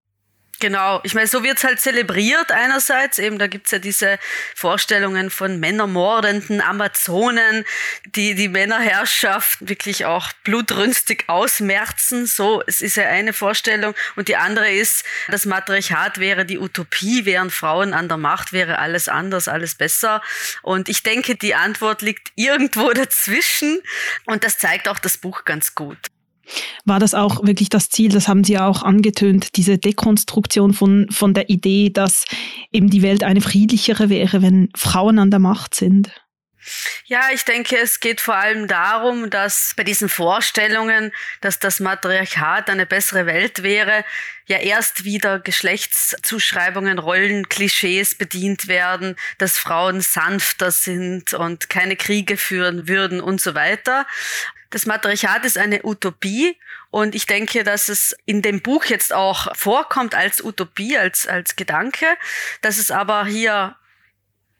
Genau, 0.61 0.99
ich 1.01 1.15
meine, 1.15 1.25
so 1.25 1.43
wird's 1.43 1.63
halt 1.63 1.79
zelebriert 1.79 2.51
einerseits, 2.51 3.17
eben 3.17 3.39
da 3.39 3.47
gibt's 3.47 3.71
ja 3.71 3.79
diese 3.79 4.19
Vorstellungen 4.55 5.31
von 5.31 5.59
männermordenden 5.59 6.61
Amazonen, 6.61 7.65
die 8.05 8.35
die 8.35 8.47
Männerherrschaft 8.47 9.57
wirklich 9.67 10.05
auch 10.05 10.31
blutrünstig 10.43 11.23
ausmerzen, 11.25 12.27
so, 12.27 12.61
es 12.67 12.83
ist 12.83 12.95
ja 12.95 13.07
eine 13.07 13.33
Vorstellung. 13.33 13.95
Und 14.15 14.27
die 14.27 14.35
andere 14.35 14.71
ist, 14.71 15.03
das 15.29 15.47
Matriarchat 15.47 16.19
wäre 16.19 16.45
die 16.45 16.59
Utopie, 16.59 17.25
wären 17.25 17.49
Frauen 17.49 17.95
an 17.95 18.07
der 18.07 18.17
Macht, 18.17 18.53
wäre 18.53 18.77
alles 18.77 19.09
anders, 19.09 19.47
alles 19.47 19.73
besser. 19.73 20.21
Und 20.61 20.89
ich 20.89 21.01
denke, 21.01 21.33
die 21.33 21.55
Antwort 21.55 22.03
liegt 22.03 22.33
irgendwo 22.35 22.91
dazwischen. 22.93 23.81
Und 24.25 24.43
das 24.43 24.59
zeigt 24.59 24.87
auch 24.87 24.99
das 24.99 25.17
Buch 25.17 25.43
ganz 25.43 25.73
gut. 25.73 26.10
War 26.85 26.99
das 26.99 27.13
auch 27.13 27.45
wirklich 27.45 27.69
das 27.69 27.89
Ziel, 27.89 28.11
das 28.11 28.27
haben 28.27 28.43
Sie 28.43 28.57
auch 28.57 28.83
angetönt, 28.83 29.55
diese 29.55 29.77
Dekonstruktion 29.77 30.73
von, 30.73 31.07
von 31.11 31.33
der 31.33 31.49
Idee, 31.49 31.89
dass 31.89 32.25
eben 32.71 32.89
die 32.89 33.01
Welt 33.01 33.23
eine 33.23 33.41
friedlichere 33.41 34.09
wäre, 34.09 34.41
wenn 34.41 34.69
Frauen 34.75 35.19
an 35.19 35.31
der 35.31 35.39
Macht 35.39 35.75
sind? 35.75 36.11
Ja, 37.05 37.29
ich 37.33 37.43
denke, 37.43 37.77
es 37.77 37.99
geht 37.99 38.21
vor 38.21 38.35
allem 38.35 38.67
darum, 38.67 39.29
dass 39.29 39.73
bei 39.75 39.83
diesen 39.83 40.09
Vorstellungen, 40.09 41.11
dass 41.41 41.57
das 41.57 41.79
Matriarchat 41.79 42.69
eine 42.69 42.85
bessere 42.85 43.25
Welt 43.25 43.63
wäre, 43.63 44.05
ja 44.45 44.57
erst 44.57 45.03
wieder 45.03 45.39
Geschlechtszuschreibungen, 45.39 46.99
Rollen, 46.99 47.49
Klischees 47.49 48.15
bedient 48.15 48.67
werden, 48.67 49.15
dass 49.39 49.57
Frauen 49.57 50.01
sanfter 50.01 50.71
sind 50.71 51.33
und 51.33 51.69
keine 51.69 51.95
Kriege 51.95 52.37
führen 52.37 52.87
würden 52.87 53.21
und 53.21 53.41
so 53.41 53.55
weiter. 53.55 54.05
Das 54.71 54.85
Matriarchat 54.85 55.45
ist 55.45 55.57
eine 55.57 55.83
Utopie 55.83 56.57
und 56.89 57.13
ich 57.13 57.25
denke, 57.25 57.63
dass 57.63 57.89
es 57.89 58.15
in 58.25 58.41
dem 58.41 58.61
Buch 58.61 58.85
jetzt 58.85 59.13
auch 59.13 59.53
vorkommt 59.55 60.15
als 60.15 60.43
Utopie, 60.43 60.97
als, 60.97 61.27
als 61.27 61.55
Gedanke, 61.55 62.05
dass 62.61 62.77
es 62.77 62.89
aber 62.89 63.25
hier 63.25 63.75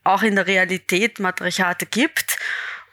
auch 0.03 0.21
in 0.21 0.35
der 0.35 0.47
Realität 0.47 1.19
Matriarchate 1.19 1.85
gibt 1.85 2.37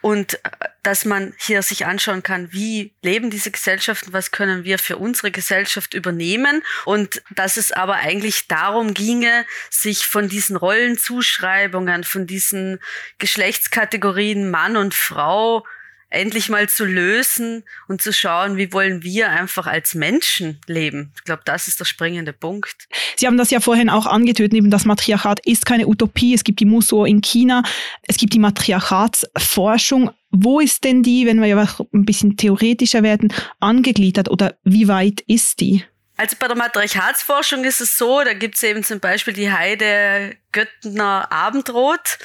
und 0.01 0.35
äh, 0.35 0.51
dass 0.85 1.05
man 1.05 1.35
hier 1.39 1.63
sich 1.63 1.87
anschauen 1.87 2.23
kann, 2.23 2.53
wie 2.53 2.93
leben 3.03 3.31
diese 3.31 3.51
Gesellschaften, 3.51 4.13
was 4.13 4.31
können 4.31 4.65
wir 4.65 4.79
für 4.79 4.97
unsere 4.97 5.33
Gesellschaft 5.33 5.95
übernehmen 5.95 6.63
und 6.85 7.23
dass 7.31 7.57
es 7.57 7.73
aber 7.73 7.97
eigentlich 7.97 8.47
darum 8.47 8.95
ginge, 8.95 9.45
sich 9.71 10.07
von 10.07 10.29
diesen 10.29 10.57
Rollenzuschreibungen, 10.57 12.05
von 12.05 12.27
diesen 12.27 12.79
Geschlechtskategorien 13.19 14.51
Mann 14.51 14.77
und 14.77 14.95
Frau 14.95 15.67
endlich 16.11 16.49
mal 16.49 16.69
zu 16.69 16.85
lösen 16.85 17.65
und 17.87 18.01
zu 18.01 18.13
schauen, 18.13 18.57
wie 18.57 18.73
wollen 18.73 19.03
wir 19.03 19.31
einfach 19.31 19.67
als 19.67 19.95
Menschen 19.95 20.61
leben. 20.67 21.13
Ich 21.17 21.25
glaube, 21.25 21.43
das 21.45 21.69
ist 21.69 21.81
der 21.81 21.85
springende 21.85 22.33
Punkt. 22.33 22.89
Sie 23.17 23.27
haben 23.27 23.37
das 23.37 23.51
ja 23.51 23.61
vorhin 23.61 23.91
auch 23.91 24.07
angetötet, 24.07 24.55
eben 24.55 24.71
das 24.71 24.85
Matriarchat 24.85 25.45
ist 25.45 25.67
keine 25.67 25.87
Utopie. 25.87 26.35
Es 26.35 26.45
gibt 26.45 26.61
die 26.61 26.65
Muso 26.65 27.05
in 27.05 27.21
China, 27.21 27.63
es 28.03 28.17
gibt 28.17 28.33
die 28.33 28.39
Matriarchatsforschung. 28.39 30.11
Wo 30.31 30.61
ist 30.61 30.85
denn 30.85 31.03
die, 31.03 31.27
wenn 31.27 31.41
wir 31.41 31.49
ja 31.49 31.69
ein 31.93 32.05
bisschen 32.05 32.37
theoretischer 32.37 33.03
werden, 33.03 33.33
angegliedert 33.61 34.29
oder 34.31 34.57
wie 34.63 34.89
weit 34.89 35.23
ist 35.27 35.61
die? 35.61 35.85
Also 36.19 36.37
bei 36.39 36.49
der 36.49 36.57
Matriarchatsforschung 36.57 37.65
ist 37.65 37.81
es 37.81 37.97
so, 37.97 38.23
da 38.25 38.35
gibt 38.35 38.57
es 38.57 38.63
eben 38.65 38.83
zum 38.83 38.99
Beispiel 38.99 39.35
die 39.35 39.53
Heide 39.53 40.37
Göttner 40.51 41.31
Abendrot 41.31 42.19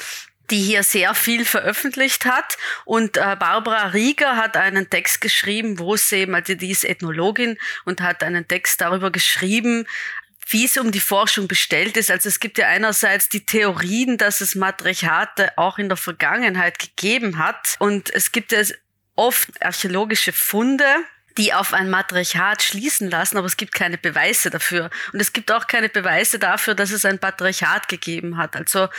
die 0.50 0.62
hier 0.62 0.84
sehr 0.84 1.16
viel 1.16 1.46
veröffentlicht 1.46 2.26
hat. 2.26 2.58
Und 2.86 3.18
äh, 3.18 3.36
Barbara 3.40 3.88
Rieger 3.88 4.36
hat 4.36 4.58
einen 4.58 4.90
Text 4.90 5.22
geschrieben, 5.22 5.80
wo 5.80 5.96
sie 5.96 6.18
eben, 6.18 6.36
also 6.36 6.54
die 6.54 6.72
ist 6.72 6.84
Ethnologin 6.84 7.58
und 7.86 8.02
hat 8.02 8.24
einen 8.24 8.48
Text 8.48 8.82
darüber 8.82 9.12
geschrieben, 9.12 9.88
wie 10.48 10.66
es 10.66 10.78
um 10.78 10.92
die 10.92 11.00
Forschung 11.00 11.48
bestellt 11.48 11.98
ist. 11.98 12.12
Also 12.12 12.30
es 12.30 12.40
gibt 12.40 12.58
ja 12.58 12.68
einerseits 12.68 13.30
die 13.30 13.46
Theorien, 13.46 14.18
dass 14.18 14.42
es 14.42 14.56
Matriarchate 14.56 15.58
auch 15.58 15.78
in 15.80 15.88
der 15.88 15.98
Vergangenheit 15.98 16.80
gegeben 16.80 17.38
hat. 17.38 17.76
Und 17.80 18.14
es 18.14 18.32
gibt 18.32 18.52
ja 18.52 18.62
oft 19.16 19.50
archäologische 19.64 20.34
Funde, 20.34 20.86
die 21.38 21.54
auf 21.54 21.74
ein 21.74 21.90
Matriarchat 21.90 22.62
schließen 22.62 23.10
lassen, 23.10 23.38
aber 23.38 23.48
es 23.48 23.58
gibt 23.58 23.74
keine 23.74 23.98
Beweise 23.98 24.50
dafür. 24.50 24.90
Und 25.14 25.22
es 25.22 25.34
gibt 25.34 25.52
auch 25.52 25.68
keine 25.68 25.90
Beweise 25.90 26.38
dafür, 26.38 26.76
dass 26.76 26.92
es 26.92 27.06
ein 27.06 27.20
Patriarchat 27.20 27.88
gegeben 27.88 28.38
hat. 28.38 28.56
Also 28.56 28.90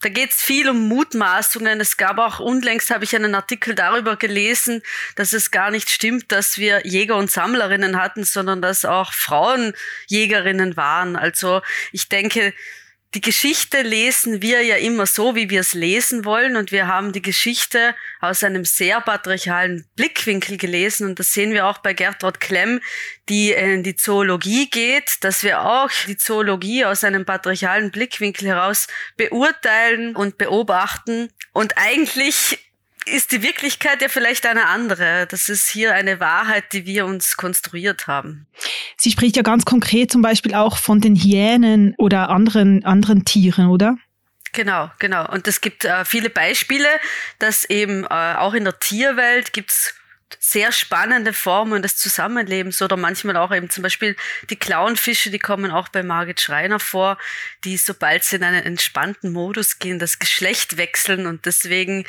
da 0.00 0.08
geht 0.08 0.30
es 0.30 0.42
viel 0.42 0.68
um 0.68 0.88
Mutmaßungen. 0.88 1.80
Es 1.80 1.96
gab 1.96 2.18
auch 2.18 2.40
unlängst 2.40 2.90
habe 2.90 3.04
ich 3.04 3.14
einen 3.16 3.34
Artikel 3.34 3.74
darüber 3.74 4.16
gelesen, 4.16 4.82
dass 5.14 5.32
es 5.32 5.50
gar 5.50 5.70
nicht 5.70 5.90
stimmt, 5.90 6.32
dass 6.32 6.58
wir 6.58 6.86
Jäger 6.86 7.16
und 7.16 7.30
Sammlerinnen 7.30 8.00
hatten, 8.00 8.24
sondern 8.24 8.60
dass 8.60 8.84
auch 8.84 9.12
Frauen 9.12 9.72
Jägerinnen 10.06 10.76
waren. 10.76 11.16
Also 11.16 11.62
ich 11.92 12.08
denke, 12.08 12.52
die 13.16 13.22
Geschichte 13.22 13.80
lesen 13.80 14.42
wir 14.42 14.60
ja 14.60 14.76
immer 14.76 15.06
so, 15.06 15.34
wie 15.34 15.48
wir 15.48 15.60
es 15.60 15.72
lesen 15.72 16.26
wollen. 16.26 16.54
Und 16.54 16.70
wir 16.70 16.86
haben 16.86 17.12
die 17.12 17.22
Geschichte 17.22 17.94
aus 18.20 18.44
einem 18.44 18.66
sehr 18.66 19.00
patriarchalen 19.00 19.86
Blickwinkel 19.96 20.58
gelesen. 20.58 21.08
Und 21.08 21.18
das 21.18 21.32
sehen 21.32 21.54
wir 21.54 21.66
auch 21.66 21.78
bei 21.78 21.94
Gertrud 21.94 22.40
Klemm, 22.40 22.82
die 23.30 23.52
in 23.52 23.82
die 23.82 23.96
Zoologie 23.96 24.68
geht, 24.68 25.24
dass 25.24 25.42
wir 25.42 25.62
auch 25.62 25.90
die 26.06 26.18
Zoologie 26.18 26.84
aus 26.84 27.04
einem 27.04 27.24
patriarchalen 27.24 27.90
Blickwinkel 27.90 28.48
heraus 28.48 28.86
beurteilen 29.16 30.14
und 30.14 30.36
beobachten. 30.36 31.30
Und 31.54 31.78
eigentlich 31.78 32.65
ist 33.06 33.32
die 33.32 33.42
Wirklichkeit 33.42 34.02
ja 34.02 34.08
vielleicht 34.08 34.46
eine 34.46 34.66
andere. 34.66 35.26
Das 35.30 35.48
ist 35.48 35.68
hier 35.68 35.94
eine 35.94 36.20
Wahrheit, 36.20 36.72
die 36.72 36.86
wir 36.86 37.06
uns 37.06 37.36
konstruiert 37.36 38.06
haben. 38.06 38.46
Sie 38.96 39.10
spricht 39.10 39.36
ja 39.36 39.42
ganz 39.42 39.64
konkret 39.64 40.10
zum 40.10 40.22
Beispiel 40.22 40.54
auch 40.54 40.76
von 40.76 41.00
den 41.00 41.14
Hyänen 41.16 41.94
oder 41.98 42.28
anderen, 42.28 42.84
anderen 42.84 43.24
Tieren, 43.24 43.68
oder? 43.68 43.96
Genau, 44.52 44.90
genau. 44.98 45.30
Und 45.30 45.46
es 45.48 45.60
gibt 45.60 45.84
äh, 45.84 46.04
viele 46.04 46.30
Beispiele, 46.30 46.88
dass 47.38 47.64
eben 47.64 48.04
äh, 48.04 48.08
auch 48.08 48.54
in 48.54 48.64
der 48.64 48.78
Tierwelt 48.78 49.52
gibt's 49.52 49.94
sehr 50.40 50.72
spannende 50.72 51.32
Formen 51.32 51.82
des 51.82 51.96
Zusammenlebens 51.96 52.82
oder 52.82 52.96
manchmal 52.96 53.36
auch 53.36 53.54
eben 53.54 53.70
zum 53.70 53.82
Beispiel 53.82 54.16
die 54.50 54.56
Clownfische, 54.56 55.30
die 55.30 55.38
kommen 55.38 55.70
auch 55.70 55.88
bei 55.88 56.02
Margit 56.02 56.40
Schreiner 56.40 56.80
vor, 56.80 57.16
die 57.64 57.76
sobald 57.76 58.24
sie 58.24 58.36
in 58.36 58.44
einen 58.44 58.64
entspannten 58.64 59.32
Modus 59.32 59.78
gehen, 59.78 59.98
das 59.98 60.18
Geschlecht 60.18 60.76
wechseln 60.76 61.26
und 61.26 61.46
deswegen 61.46 62.04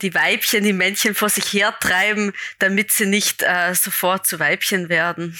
die 0.00 0.14
Weibchen, 0.14 0.64
die 0.64 0.72
Männchen 0.72 1.14
vor 1.14 1.28
sich 1.28 1.52
hertreiben, 1.52 2.32
damit 2.58 2.90
sie 2.92 3.06
nicht 3.06 3.42
äh, 3.42 3.74
sofort 3.74 4.26
zu 4.26 4.38
Weibchen 4.38 4.88
werden. 4.88 5.38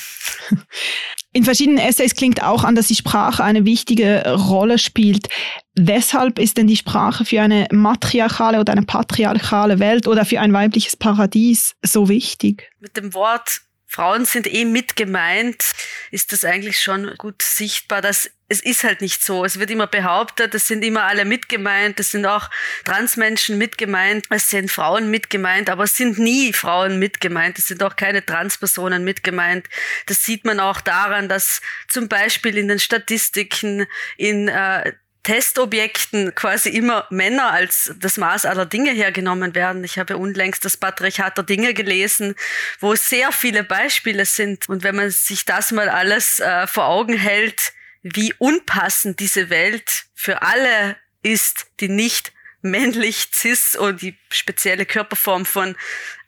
In 1.32 1.44
verschiedenen 1.44 1.78
Essays 1.78 2.14
klingt 2.14 2.42
auch 2.42 2.64
an, 2.64 2.74
dass 2.74 2.88
die 2.88 2.94
Sprache 2.94 3.44
eine 3.44 3.64
wichtige 3.64 4.24
Rolle 4.34 4.78
spielt. 4.78 5.28
Weshalb 5.74 6.38
ist 6.38 6.56
denn 6.56 6.66
die 6.66 6.76
Sprache 6.76 7.24
für 7.24 7.42
eine 7.42 7.68
matriarchale 7.70 8.58
oder 8.58 8.72
eine 8.72 8.82
patriarchale 8.82 9.78
Welt 9.78 10.08
oder 10.08 10.24
für 10.24 10.40
ein 10.40 10.52
weibliches 10.52 10.96
Paradies 10.96 11.74
so 11.82 12.08
wichtig? 12.08 12.70
Mit 12.80 12.96
dem 12.96 13.12
Wort 13.12 13.60
Frauen 13.86 14.26
sind 14.26 14.52
eh 14.52 14.64
mit 14.64 14.96
gemeint, 14.96 15.62
ist 16.10 16.32
das 16.32 16.44
eigentlich 16.44 16.78
schon 16.78 17.14
gut 17.16 17.42
sichtbar, 17.42 18.02
dass 18.02 18.30
es 18.48 18.60
ist 18.60 18.82
halt 18.82 19.02
nicht 19.02 19.22
so. 19.22 19.44
Es 19.44 19.58
wird 19.58 19.70
immer 19.70 19.86
behauptet, 19.86 20.54
es 20.54 20.66
sind 20.66 20.82
immer 20.82 21.04
alle 21.04 21.24
mitgemeint, 21.24 22.00
es 22.00 22.12
sind 22.12 22.24
auch 22.24 22.48
Transmenschen 22.84 23.58
mitgemeint, 23.58 24.26
es 24.30 24.48
sind 24.48 24.70
Frauen 24.70 25.10
mitgemeint, 25.10 25.68
aber 25.68 25.84
es 25.84 25.96
sind 25.96 26.18
nie 26.18 26.52
Frauen 26.52 26.98
mitgemeint, 26.98 27.58
es 27.58 27.68
sind 27.68 27.82
auch 27.82 27.96
keine 27.96 28.24
Transpersonen 28.24 29.04
mitgemeint. 29.04 29.68
Das 30.06 30.24
sieht 30.24 30.44
man 30.44 30.60
auch 30.60 30.80
daran, 30.80 31.28
dass 31.28 31.60
zum 31.88 32.08
Beispiel 32.08 32.56
in 32.56 32.68
den 32.68 32.78
Statistiken, 32.78 33.86
in 34.16 34.48
äh, 34.48 34.92
Testobjekten 35.24 36.34
quasi 36.34 36.70
immer 36.70 37.06
Männer 37.10 37.50
als 37.50 37.92
das 37.98 38.16
Maß 38.16 38.46
aller 38.46 38.64
Dinge 38.64 38.92
hergenommen 38.92 39.54
werden. 39.54 39.84
Ich 39.84 39.98
habe 39.98 40.16
unlängst 40.16 40.64
das 40.64 40.78
Patriarchat 40.78 41.36
der 41.36 41.44
Dinge 41.44 41.74
gelesen, 41.74 42.34
wo 42.80 42.94
sehr 42.94 43.30
viele 43.30 43.62
Beispiele 43.62 44.24
sind. 44.24 44.70
Und 44.70 44.84
wenn 44.84 44.96
man 44.96 45.10
sich 45.10 45.44
das 45.44 45.70
mal 45.70 45.90
alles 45.90 46.40
äh, 46.40 46.66
vor 46.66 46.86
Augen 46.86 47.12
hält, 47.12 47.74
wie 48.02 48.34
unpassend 48.38 49.20
diese 49.20 49.50
Welt 49.50 50.04
für 50.14 50.42
alle 50.42 50.96
ist, 51.22 51.66
die 51.80 51.88
nicht 51.88 52.32
männlich, 52.62 53.28
cis 53.32 53.76
und 53.76 54.02
die 54.02 54.16
spezielle 54.30 54.86
Körperform 54.86 55.44
von 55.44 55.76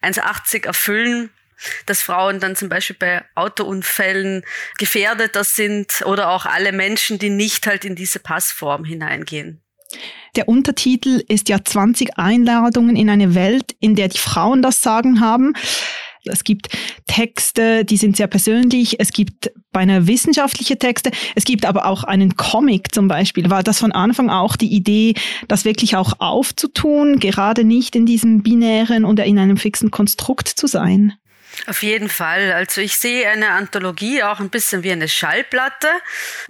1,80 0.03 0.67
erfüllen, 0.67 1.31
dass 1.87 2.03
Frauen 2.03 2.41
dann 2.41 2.57
zum 2.57 2.69
Beispiel 2.69 2.97
bei 2.99 3.25
Autounfällen 3.35 4.45
gefährdeter 4.79 5.45
sind 5.45 6.03
oder 6.07 6.31
auch 6.31 6.47
alle 6.47 6.73
Menschen, 6.73 7.19
die 7.19 7.31
nicht 7.31 7.67
halt 7.67 7.85
in 7.85 7.97
diese 7.97 8.19
Passform 8.19 8.85
hineingehen. 8.85 9.61
Der 10.37 10.49
Untertitel 10.49 11.23
ist 11.29 11.49
ja 11.49 11.65
20 11.65 12.17
Einladungen 12.17 12.97
in 12.97 13.11
eine 13.11 13.35
Welt, 13.35 13.75
in 13.81 13.97
der 13.97 14.09
die 14.09 14.19
Frauen 14.19 14.63
das 14.63 14.83
Sagen 14.83 15.21
haben. 15.21 15.55
Es 16.31 16.45
gibt 16.45 16.69
Texte, 17.07 17.85
die 17.85 17.97
sind 17.97 18.17
sehr 18.17 18.27
persönlich. 18.27 18.99
Es 18.99 19.13
gibt 19.13 19.51
beinahe 19.73 20.07
wissenschaftliche 20.07 20.79
Texte. 20.79 21.11
Es 21.35 21.45
gibt 21.45 21.65
aber 21.65 21.87
auch 21.87 22.05
einen 22.05 22.37
Comic 22.37 22.95
zum 22.95 23.09
Beispiel. 23.09 23.51
War 23.51 23.63
das 23.63 23.79
von 23.79 23.93
Anfang 23.93 24.31
auch 24.31 24.57
die 24.57 24.73
Idee, 24.73 25.15
das 25.49 25.65
wirklich 25.65 25.97
auch 25.97 26.15
aufzutun, 26.19 27.19
gerade 27.19 27.65
nicht 27.65 27.95
in 27.97 28.07
diesem 28.07 28.43
binären 28.43 29.05
oder 29.05 29.25
in 29.25 29.39
einem 29.39 29.57
fixen 29.57 29.91
Konstrukt 29.91 30.49
zu 30.49 30.67
sein? 30.67 31.15
Auf 31.67 31.83
jeden 31.83 32.09
Fall. 32.09 32.53
Also 32.53 32.81
ich 32.81 32.97
sehe 32.97 33.29
eine 33.29 33.51
Anthologie 33.51 34.23
auch 34.23 34.41
ein 34.41 34.51
bisschen 34.51 34.83
wie 34.83 34.93
eine 34.93 35.09
Schallplatte. 35.09 35.89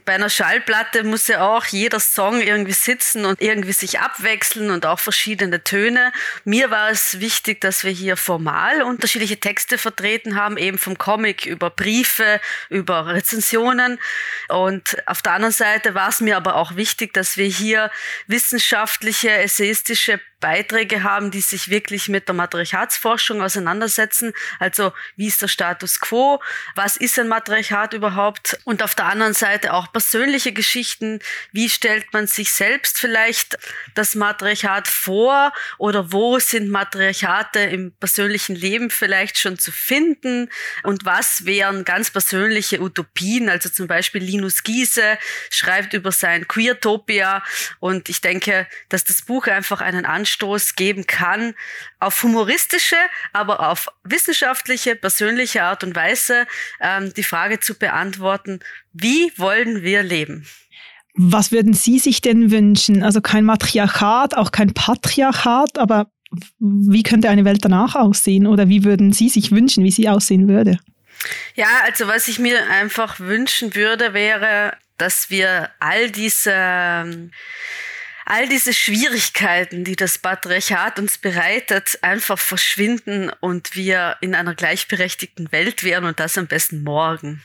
Bei 0.05 0.15
einer 0.15 0.31
Schallplatte 0.31 1.05
muss 1.05 1.27
ja 1.27 1.47
auch 1.47 1.65
jeder 1.67 1.99
Song 1.99 2.41
irgendwie 2.41 2.73
sitzen 2.73 3.25
und 3.25 3.41
irgendwie 3.41 3.73
sich 3.73 3.99
abwechseln 3.99 4.71
und 4.71 4.87
auch 4.87 5.01
verschiedene 5.01 5.65
Töne. 5.65 6.13
Mir 6.45 6.71
war 6.71 6.91
es 6.91 7.19
wichtig, 7.19 7.61
dass 7.61 7.83
wir 7.83 7.91
hier 7.91 8.17
formal 8.17 8.83
unterschiedliche 8.83 9.41
Texte 9.41 9.79
vertreten 9.79 10.37
haben, 10.37 10.57
eben 10.57 10.79
vom 10.79 10.97
Comic 10.97 11.45
über 11.45 11.71
Briefe, 11.71 12.41
über 12.69 13.07
Rezensionen. 13.07 13.99
Und 14.49 14.97
auf 15.07 15.23
der 15.23 15.33
anderen 15.33 15.53
Seite 15.53 15.95
war 15.95 16.09
es 16.09 16.21
mir 16.21 16.37
aber 16.37 16.55
auch 16.55 16.77
wichtig, 16.77 17.13
dass 17.15 17.37
wir 17.37 17.47
hier 17.47 17.91
wissenschaftliche, 18.27 19.31
essayistische 19.31 20.21
Beiträge 20.41 21.03
haben, 21.03 21.31
die 21.31 21.43
sich 21.43 21.69
wirklich 21.69 22.09
mit 22.09 22.27
der 22.29 22.35
Matriarchatsforschung 22.35 23.43
auseinandersetzen. 23.43 24.33
Also 24.59 24.93
wie 25.17 25.27
ist 25.27 25.43
der 25.43 25.49
Status 25.49 26.01
quo? 26.01 26.43
Was 26.75 26.97
ist 26.97 27.19
ein 27.19 27.29
Matriarchat 27.29 27.93
überhaupt? 27.93 28.59
Und 28.65 28.83
auf 28.83 28.95
der 28.95 29.07
anderen 29.07 29.35
Seite 29.35 29.75
auch 29.75 29.93
persönliche 29.93 30.53
Geschichten. 30.53 31.21
Wie 31.53 31.69
stellt 31.69 32.13
man 32.13 32.27
sich 32.27 32.53
selbst 32.53 32.99
vielleicht 32.99 33.59
das 33.95 34.15
Matriarchat 34.15 34.89
vor? 34.89 35.53
Oder 35.79 36.13
wo 36.13 36.39
sind 36.39 36.71
Matriarchate 36.71 37.61
im 37.61 37.93
persönlichen 37.93 38.57
Leben 38.57 38.91
vielleicht 38.91 39.39
schon 39.39 39.59
zu 39.59 39.73
finden? 39.73 40.49
Und 40.83 41.05
was 41.05 41.45
wären 41.45 41.85
ganz 41.85 42.11
persönliche 42.11 42.81
Utopien? 42.81 43.51
Also 43.51 43.69
zum 43.69 43.87
Beispiel 43.87 44.23
Linus 44.23 44.63
Giese 44.63 45.19
schreibt 45.51 45.93
über 45.93 46.13
sein 46.13 46.49
Queertopia. 46.49 47.43
Und 47.79 48.09
ich 48.09 48.23
denke, 48.23 48.67
dass 48.89 49.05
das 49.05 49.23
Buch 49.23 49.47
einfach 49.47 49.83
einen 49.83 50.07
Anspruch 50.07 50.30
Anstoß 50.31 50.77
geben 50.77 51.07
kann, 51.07 51.55
auf 51.99 52.23
humoristische, 52.23 52.97
aber 53.33 53.69
auf 53.69 53.89
wissenschaftliche, 54.05 54.97
persönliche 54.97 55.63
Art 55.63 55.85
und 55.85 55.95
Weise 55.95 56.47
ähm, 56.81 57.13
die 57.15 57.23
Frage 57.23 57.61
zu 57.61 57.75
beantworten, 57.75 58.61
wie 58.93 59.33
wollen 59.37 59.83
wir 59.83 60.03
leben? 60.03 60.47
Was 61.15 61.51
würden 61.51 61.75
Sie 61.75 61.99
sich 61.99 62.21
denn 62.21 62.51
wünschen? 62.51 63.03
Also 63.03 63.21
kein 63.21 63.45
Matriarchat, 63.45 64.37
auch 64.37 64.53
kein 64.53 64.73
Patriarchat, 64.73 65.79
aber 65.79 66.07
wie 66.61 67.03
könnte 67.03 67.29
eine 67.29 67.45
Welt 67.45 67.65
danach 67.65 67.97
aussehen? 67.97 68.47
Oder 68.47 68.69
wie 68.69 68.85
würden 68.85 69.13
Sie 69.13 69.29
sich 69.29 69.51
wünschen, 69.51 69.83
wie 69.83 69.91
sie 69.91 70.09
aussehen 70.09 70.47
würde? 70.47 70.79
Ja, 71.57 71.67
also 71.85 72.07
was 72.07 72.29
ich 72.29 72.39
mir 72.39 72.71
einfach 72.71 73.19
wünschen 73.19 73.75
würde, 73.75 74.15
wäre, 74.15 74.75
dass 74.97 75.29
wir 75.31 75.71
all 75.81 76.11
diese 76.11 76.53
ähm, 76.55 77.33
all 78.25 78.49
diese 78.49 78.73
Schwierigkeiten, 78.73 79.85
die 79.85 79.97
das 79.97 80.19
Patriarchat 80.19 80.99
uns 80.99 81.19
bereitet, 81.19 81.99
einfach 82.03 82.39
verschwinden 82.39 83.31
und 83.41 83.75
wir 83.75 84.17
in 84.21 84.35
einer 84.35 84.55
gleichberechtigten 84.55 85.53
Welt 85.53 85.85
wären 85.85 86.05
und 86.05 86.21
das 86.21 86.39
am 86.39 86.47
besten 86.47 86.83
morgen. 86.83 87.43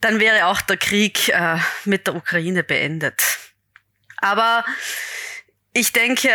Dann 0.00 0.20
wäre 0.20 0.46
auch 0.46 0.60
der 0.60 0.76
Krieg 0.76 1.28
äh, 1.28 1.58
mit 1.84 2.06
der 2.06 2.14
Ukraine 2.14 2.62
beendet. 2.62 3.22
Aber 4.18 4.64
ich 5.72 5.92
denke, 5.92 6.30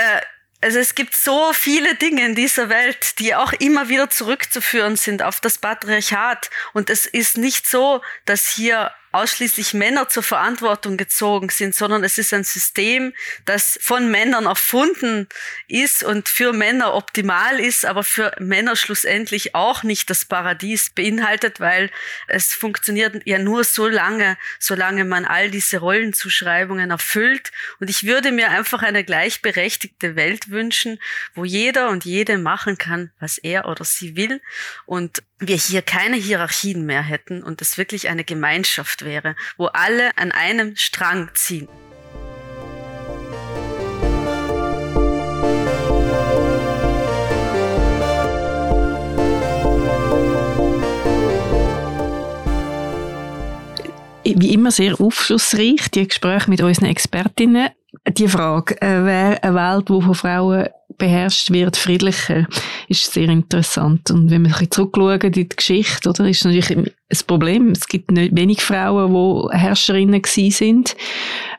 also 0.61 0.77
es 0.77 0.95
gibt 0.95 1.15
so 1.15 1.53
viele 1.53 1.95
Dinge 1.95 2.25
in 2.25 2.35
dieser 2.35 2.69
Welt, 2.69 3.19
die 3.19 3.33
auch 3.33 3.53
immer 3.53 3.87
wieder 3.87 4.09
zurückzuführen 4.09 4.97
sind 4.97 5.21
auf 5.21 5.39
das 5.39 5.57
Patriarchat. 5.57 6.50
Und 6.74 6.89
es 6.89 7.05
ist 7.05 7.37
nicht 7.37 7.65
so, 7.65 8.01
dass 8.25 8.48
hier 8.48 8.91
ausschließlich 9.11 9.74
Männer 9.74 10.09
zur 10.09 10.24
Verantwortung 10.24 10.98
gezogen 10.98 11.50
sind, 11.50 11.74
sondern 11.74 12.03
es 12.03 12.17
ist 12.17 12.33
ein 12.33 12.43
System, 12.43 13.13
das 13.45 13.79
von 13.81 14.11
Männern 14.11 14.45
erfunden 14.45 15.27
ist 15.67 16.03
und 16.03 16.29
für 16.29 16.53
Männer 16.53 16.93
optimal 16.93 17.59
ist, 17.59 17.85
aber 17.85 18.03
für 18.03 18.35
Männer 18.39 18.75
schlussendlich 18.75 19.55
auch 19.55 19.83
nicht 19.83 20.09
das 20.09 20.25
Paradies 20.25 20.91
beinhaltet, 20.91 21.59
weil 21.59 21.89
es 22.27 22.53
funktioniert 22.53 23.22
ja 23.25 23.39
nur 23.39 23.63
so 23.63 23.87
lange, 23.87 24.37
solange 24.59 25.05
man 25.05 25.25
all 25.25 25.50
diese 25.50 25.79
Rollenzuschreibungen 25.79 26.91
erfüllt. 26.91 27.51
Und 27.79 27.89
ich 27.89 28.05
würde 28.05 28.31
mir 28.31 28.51
einfach 28.51 28.83
eine 28.83 29.03
gleichberechtigte 29.03 30.15
Welt 30.15 30.50
wünschen, 30.50 31.00
wo 31.33 31.45
jeder 31.45 31.89
und 31.89 32.05
jede 32.05 32.37
machen 32.37 32.77
kann, 32.77 33.11
was 33.19 33.37
er 33.37 33.67
oder 33.67 33.83
sie 33.85 34.15
will 34.15 34.41
und 34.85 35.24
wir 35.39 35.55
hier 35.55 35.81
keine 35.81 36.17
Hierarchien 36.17 36.85
mehr 36.85 37.01
hätten 37.01 37.43
und 37.43 37.61
es 37.61 37.77
wirklich 37.77 38.09
eine 38.09 38.23
Gemeinschaft 38.23 39.05
wäre, 39.05 39.35
wo 39.57 39.65
alle 39.67 40.17
an 40.17 40.31
einem 40.31 40.75
Strang 40.75 41.29
ziehen. 41.33 41.67
Wie 54.25 54.53
immer 54.53 54.71
sehr 54.71 55.01
aufschlussreich, 55.01 55.89
die 55.91 56.07
Gespräche 56.07 56.49
mit 56.49 56.61
unseren 56.61 56.85
Expertinnen. 56.85 57.69
Die 58.07 58.27
Frage, 58.27 58.79
äh, 58.81 59.03
wäre 59.03 59.43
eine 59.43 59.55
Welt, 59.55 59.89
die 59.89 60.01
von 60.01 60.15
Frauen 60.15 60.69
beherrscht 60.97 61.51
wird, 61.51 61.77
friedlicher, 61.77 62.47
ist 62.87 63.13
sehr 63.13 63.29
interessant. 63.29 64.11
Und 64.11 64.31
wenn 64.31 64.43
bisschen 64.43 64.71
zurückschauen 64.71 65.21
in 65.21 65.31
die 65.31 65.49
Geschichte, 65.49 66.09
oder, 66.09 66.27
ist 66.27 66.43
natürlich 66.43 66.75
ein 66.75 66.91
Problem. 67.27 67.71
Es 67.71 67.87
gibt 67.87 68.11
nicht 68.11 68.35
wenig 68.35 68.61
Frauen, 68.61 69.13
die 69.13 69.57
Herrscherinnen 69.57 70.21
gewesen 70.21 70.51
sind. 70.51 70.95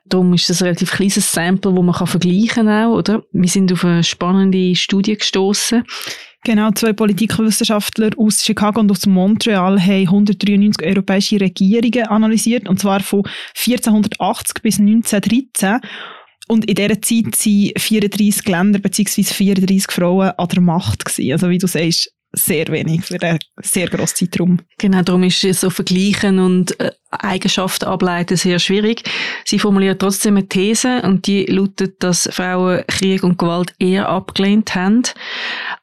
Darum 0.04 0.34
ist 0.34 0.50
das 0.50 0.60
ein 0.60 0.66
relativ 0.66 0.92
kleines 0.92 1.30
Sample, 1.30 1.74
wo 1.74 1.82
man 1.82 1.94
kann 1.94 2.06
vergleichen 2.06 2.68
auch, 2.68 2.96
oder? 2.96 3.22
Wir 3.32 3.48
sind 3.48 3.72
auf 3.72 3.84
eine 3.84 4.02
spannende 4.02 4.74
Studie 4.74 5.16
gestoßen. 5.16 5.84
Genau, 6.42 6.70
zwei 6.70 6.94
Politikwissenschaftler 6.94 8.10
aus 8.16 8.42
Chicago 8.42 8.80
und 8.80 8.90
aus 8.90 9.04
Montreal 9.04 9.78
haben 9.78 10.08
193 10.08 10.86
europäische 10.86 11.38
Regierungen 11.38 12.06
analysiert, 12.06 12.66
und 12.66 12.80
zwar 12.80 13.00
von 13.00 13.24
1480 13.58 14.62
bis 14.62 14.80
1913. 14.80 15.80
Und 16.50 16.64
in 16.64 16.74
dieser 16.74 17.00
Zeit 17.00 17.26
waren 17.26 17.72
34 17.76 18.48
Länder 18.48 18.80
bzw. 18.80 19.22
34 19.22 19.88
Frauen 19.88 20.32
an 20.36 20.48
der 20.48 20.60
Macht. 20.60 21.04
Gewesen. 21.04 21.30
Also 21.30 21.48
wie 21.48 21.58
du 21.58 21.68
sagst, 21.68 22.12
sehr 22.32 22.66
wenig 22.66 23.04
für 23.04 23.22
einen 23.22 23.38
sehr 23.62 23.86
grossen 23.86 24.16
Zeitraum. 24.16 24.58
Genau, 24.76 25.02
darum 25.02 25.22
ist 25.22 25.44
es 25.44 25.60
so 25.60 25.70
vergleichen 25.70 26.40
und 26.40 26.78
äh, 26.80 26.90
Eigenschaften 27.10 27.86
ableiten 27.86 28.36
sehr 28.36 28.58
schwierig. 28.58 29.02
Sie 29.44 29.58
formuliert 29.58 30.00
trotzdem 30.00 30.36
eine 30.36 30.48
These 30.48 31.02
und 31.02 31.26
die 31.26 31.44
lautet, 31.46 32.02
dass 32.02 32.28
Frauen 32.32 32.84
Krieg 32.86 33.24
und 33.24 33.38
Gewalt 33.38 33.74
eher 33.78 34.08
abgelehnt 34.08 34.74
haben. 34.74 35.02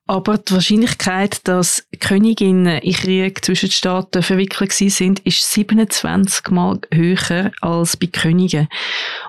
Aber 0.10 0.38
die 0.38 0.54
Wahrscheinlichkeit, 0.54 1.46
dass 1.50 1.86
Königinnen 2.00 2.80
in 2.80 2.94
Krieg 2.94 3.44
zwischen 3.44 3.68
den 3.68 3.74
Staaten 3.74 4.24
verwickelt 4.24 4.72
sind, 4.72 5.20
ist 5.20 5.52
27 5.52 6.50
Mal 6.50 6.80
höher 6.94 7.52
als 7.60 7.98
bei 7.98 8.08
Königen. 8.08 8.70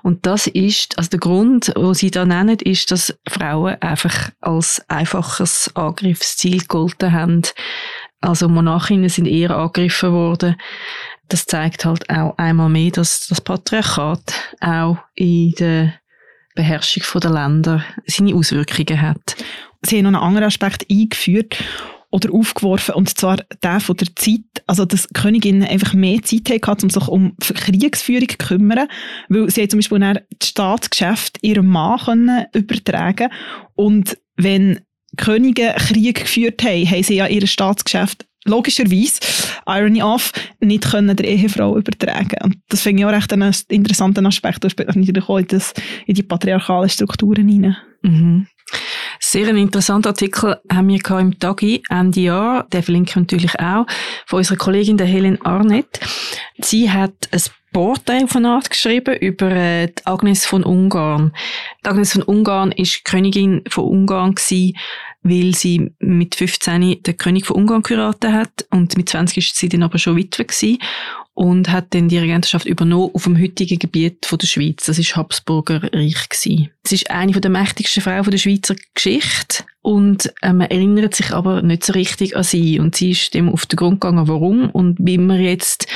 Und 0.05 0.25
das 0.25 0.47
ist, 0.47 0.97
also 0.97 1.11
der 1.11 1.19
Grund, 1.19 1.73
wo 1.75 1.95
sie 1.95 2.13
da 2.13 2.25
nennen, 2.25 2.59
ist, 2.61 2.93
dass 2.93 3.19
Frauen 3.29 3.75
einfach 3.83 4.31
als 4.41 4.81
einfaches 4.87 5.69
Angriffsziel 5.75 6.61
gegolten 6.61 7.13
haben. 7.13 7.43
Also 8.21 8.49
Monarchinnen 8.49 9.09
sind 9.09 9.27
eher 9.27 9.57
angegriffen 9.57 10.13
worden. 10.13 10.57
Das 11.29 11.45
zeigt 11.45 11.85
halt 11.85 12.09
auch 12.11 12.37
einmal 12.39 12.69
mehr, 12.69 12.91
dass 12.91 13.27
das 13.29 13.41
Patriarchat 13.41 14.35
auch 14.61 14.99
in 15.15 15.53
der 15.53 15.95
Beherrschung 16.55 17.21
der 17.21 17.31
Länder 17.31 17.85
seine 18.07 18.35
Auswirkungen 18.35 19.01
hat. 19.01 19.37
Sie 19.83 19.99
haben 19.99 20.05
noch 20.05 20.21
einen 20.21 20.29
anderen 20.29 20.49
Aspekt 20.49 20.87
eingeführt 20.91 21.57
oder 22.11 22.33
aufgeworfen, 22.33 22.95
und 22.95 23.17
zwar 23.17 23.37
der 23.63 23.81
von 23.81 23.97
der 23.97 24.09
Zeit, 24.17 24.41
also 24.67 24.85
dass 24.85 25.09
Königinnen 25.13 25.69
einfach 25.69 25.93
mehr 25.93 26.23
Zeit 26.23 26.51
hatten, 26.67 26.85
um 26.85 26.91
sich 26.91 27.09
um 27.09 27.37
Kriegsführung 27.39 28.29
zu 28.29 28.39
kümmern, 28.39 28.89
weil 29.29 29.51
sie 29.51 29.69
zum 29.69 29.79
Beispiel 29.79 29.99
das 30.39 30.49
Staatsgeschäft 30.49 31.39
ihrem 31.43 31.67
Mann 31.67 32.01
können 32.01 32.47
übertragen. 32.55 33.31
Und 33.75 34.17
wenn 34.37 34.81
Könige 35.17 35.75
Krieg 35.77 36.21
geführt 36.21 36.63
haben, 36.63 36.91
haben 36.91 37.03
sie 37.03 37.17
ja 37.17 37.27
ihr 37.27 37.47
Staatsgeschäft 37.47 38.28
logischerweise, 38.49 39.21
Irony 39.67 40.03
off, 40.03 40.33
nicht 40.61 40.91
können 40.91 41.17
der 41.17 41.27
Ehefrau 41.27 41.77
übertragen. 41.77 42.39
Und 42.43 42.57
das 42.69 42.83
finde 42.83 43.03
ich 43.03 43.07
auch 43.07 43.13
recht 43.13 43.33
einen 43.33 43.55
interessanten 43.69 44.27
Aspekt. 44.27 44.65
Das 44.65 44.73
spielt 44.73 44.95
natürlich 44.95 45.29
auch 45.29 45.39
in, 45.39 45.47
das, 45.47 45.75
in 46.07 46.15
die 46.15 46.23
patriarchalen 46.23 46.89
Strukturen 46.89 47.49
hinein. 47.49 47.77
Mhm. 48.03 48.47
Sehr 49.21 49.49
ein 49.49 49.57
interessanter 49.57 50.11
Artikel 50.11 50.57
haben 50.71 50.89
wir 50.89 51.19
im 51.19 51.39
Tagi 51.39 51.83
Ende 51.89 52.21
Jahr, 52.21 52.65
den 52.65 52.83
verlinke 52.83 53.11
ich 53.11 53.17
natürlich 53.17 53.59
auch, 53.59 53.87
von 54.27 54.39
unserer 54.39 54.57
Kollegin 54.57 54.97
der 54.97 55.07
Helen 55.07 55.41
Arnett. 55.43 56.01
Sie 56.59 56.91
hat 56.91 57.29
ein 57.33 57.43
Porträt 57.73 58.27
eine 58.35 58.51
Art 58.51 58.71
geschrieben 58.71 59.17
über 59.17 59.51
äh, 59.51 59.93
Agnes 60.05 60.47
von 60.47 60.65
Ungarn. 60.65 61.33
Die 61.85 61.89
Agnes 61.89 62.13
von 62.13 62.23
Ungarn 62.23 62.73
ist 62.73 63.05
Königin 63.05 63.63
von 63.69 63.85
Ungarn 63.85 64.35
gewesen, 64.35 64.77
weil 65.29 65.55
sie 65.55 65.91
mit 65.99 66.35
15 66.35 67.03
den 67.03 67.17
König 67.17 67.47
von 67.47 67.57
Ungarn 67.57 67.83
geheiratet 67.83 68.33
hat 68.33 68.67
und 68.71 68.97
mit 68.97 69.09
20 69.09 69.39
ist 69.39 69.57
sie 69.57 69.69
dann 69.69 69.83
aber 69.83 69.99
schon 69.99 70.17
Witwe 70.17 70.45
gewesen 70.45 70.79
und 71.35 71.71
hat 71.71 71.95
dann 71.95 72.09
die 72.09 72.19
Regentschaft 72.19 72.67
übernommen 72.67 73.11
auf 73.15 73.23
dem 73.23 73.41
heutigen 73.41 73.79
Gebiet 73.79 74.27
von 74.27 74.39
der 74.39 74.49
Schweiz. 74.49 74.87
Das 74.87 74.99
ist 74.99 75.15
Habsburger 75.15 75.83
Reich 75.93 76.29
gewesen. 76.29 76.71
Sie 76.85 76.97
ist 76.97 77.11
eine 77.11 77.33
der 77.33 77.51
mächtigsten 77.51 78.03
Frauen 78.03 78.29
der 78.29 78.39
Schweizer 78.39 78.75
Geschichte 78.95 79.65
und 79.89 80.31
äh, 80.43 80.53
man 80.53 80.67
erinnert 80.67 81.15
sich 81.15 81.33
aber 81.33 81.63
nicht 81.63 81.83
so 81.83 81.95
richtig 81.95 82.37
an 82.37 82.43
sie. 82.43 82.79
Und 82.79 82.95
sie 82.95 83.13
ist 83.13 83.33
dem 83.33 83.49
auf 83.49 83.65
den 83.65 83.77
Grund 83.79 84.03
gegangen, 84.03 84.29
warum. 84.29 84.69
Und 84.69 84.99
wie 85.01 85.17
man 85.17 85.41
jetzt 85.41 85.87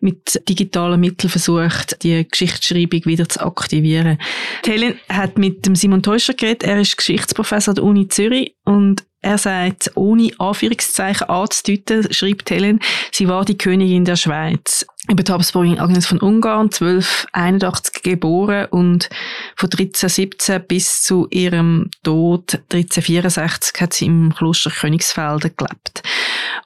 mit 0.00 0.40
digitalen 0.48 0.98
Mitteln 0.98 1.28
versucht, 1.28 2.02
die 2.02 2.26
Geschichtsschreibung 2.26 3.04
wieder 3.04 3.28
zu 3.28 3.42
aktivieren. 3.44 4.16
Helen 4.64 4.94
hat 5.10 5.36
mit 5.36 5.66
dem 5.66 5.74
Simon 5.74 6.02
Teuscher 6.02 6.32
geredet, 6.32 6.62
er 6.62 6.80
ist 6.80 6.96
Geschichtsprofessor 6.96 7.74
der 7.74 7.84
Uni 7.84 8.08
Zürich. 8.08 8.56
Und 8.64 9.04
er 9.22 9.38
sagt, 9.38 9.92
ohne 9.94 10.32
Anführungszeichen 10.38 11.28
anzudeuten, 11.28 12.12
schreibt 12.12 12.50
Helen, 12.50 12.80
sie 13.12 13.28
war 13.28 13.44
die 13.44 13.56
Königin 13.56 14.04
der 14.04 14.16
Schweiz. 14.16 14.84
Über 15.08 15.22
die 15.22 15.32
Habsburgin 15.32 15.80
Agnes 15.80 16.06
von 16.06 16.20
Ungarn, 16.20 16.66
1281 16.66 18.02
geboren 18.02 18.66
und 18.70 19.08
von 19.56 19.70
1317 19.70 20.62
bis 20.66 21.02
zu 21.02 21.26
ihrem 21.30 21.90
Tod 22.04 22.54
1364 22.72 23.80
hat 23.80 23.94
sie 23.94 24.06
im 24.06 24.34
Kloster 24.34 24.70
Königsfelden 24.70 25.52
gelebt. 25.56 26.02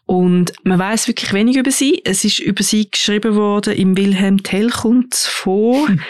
Und 0.06 0.52
man 0.64 0.78
weiß 0.78 1.08
wirklich 1.08 1.32
wenig 1.32 1.56
über 1.56 1.70
sie. 1.70 2.00
Es 2.04 2.24
ist 2.24 2.38
über 2.38 2.62
sie 2.62 2.90
geschrieben 2.90 3.34
worden 3.34 3.74
im 3.74 3.96
Wilhelm 3.96 4.42
Tell 4.42 4.70
kommt 4.70 5.14
vor. 5.14 5.88
Hm. 5.88 6.00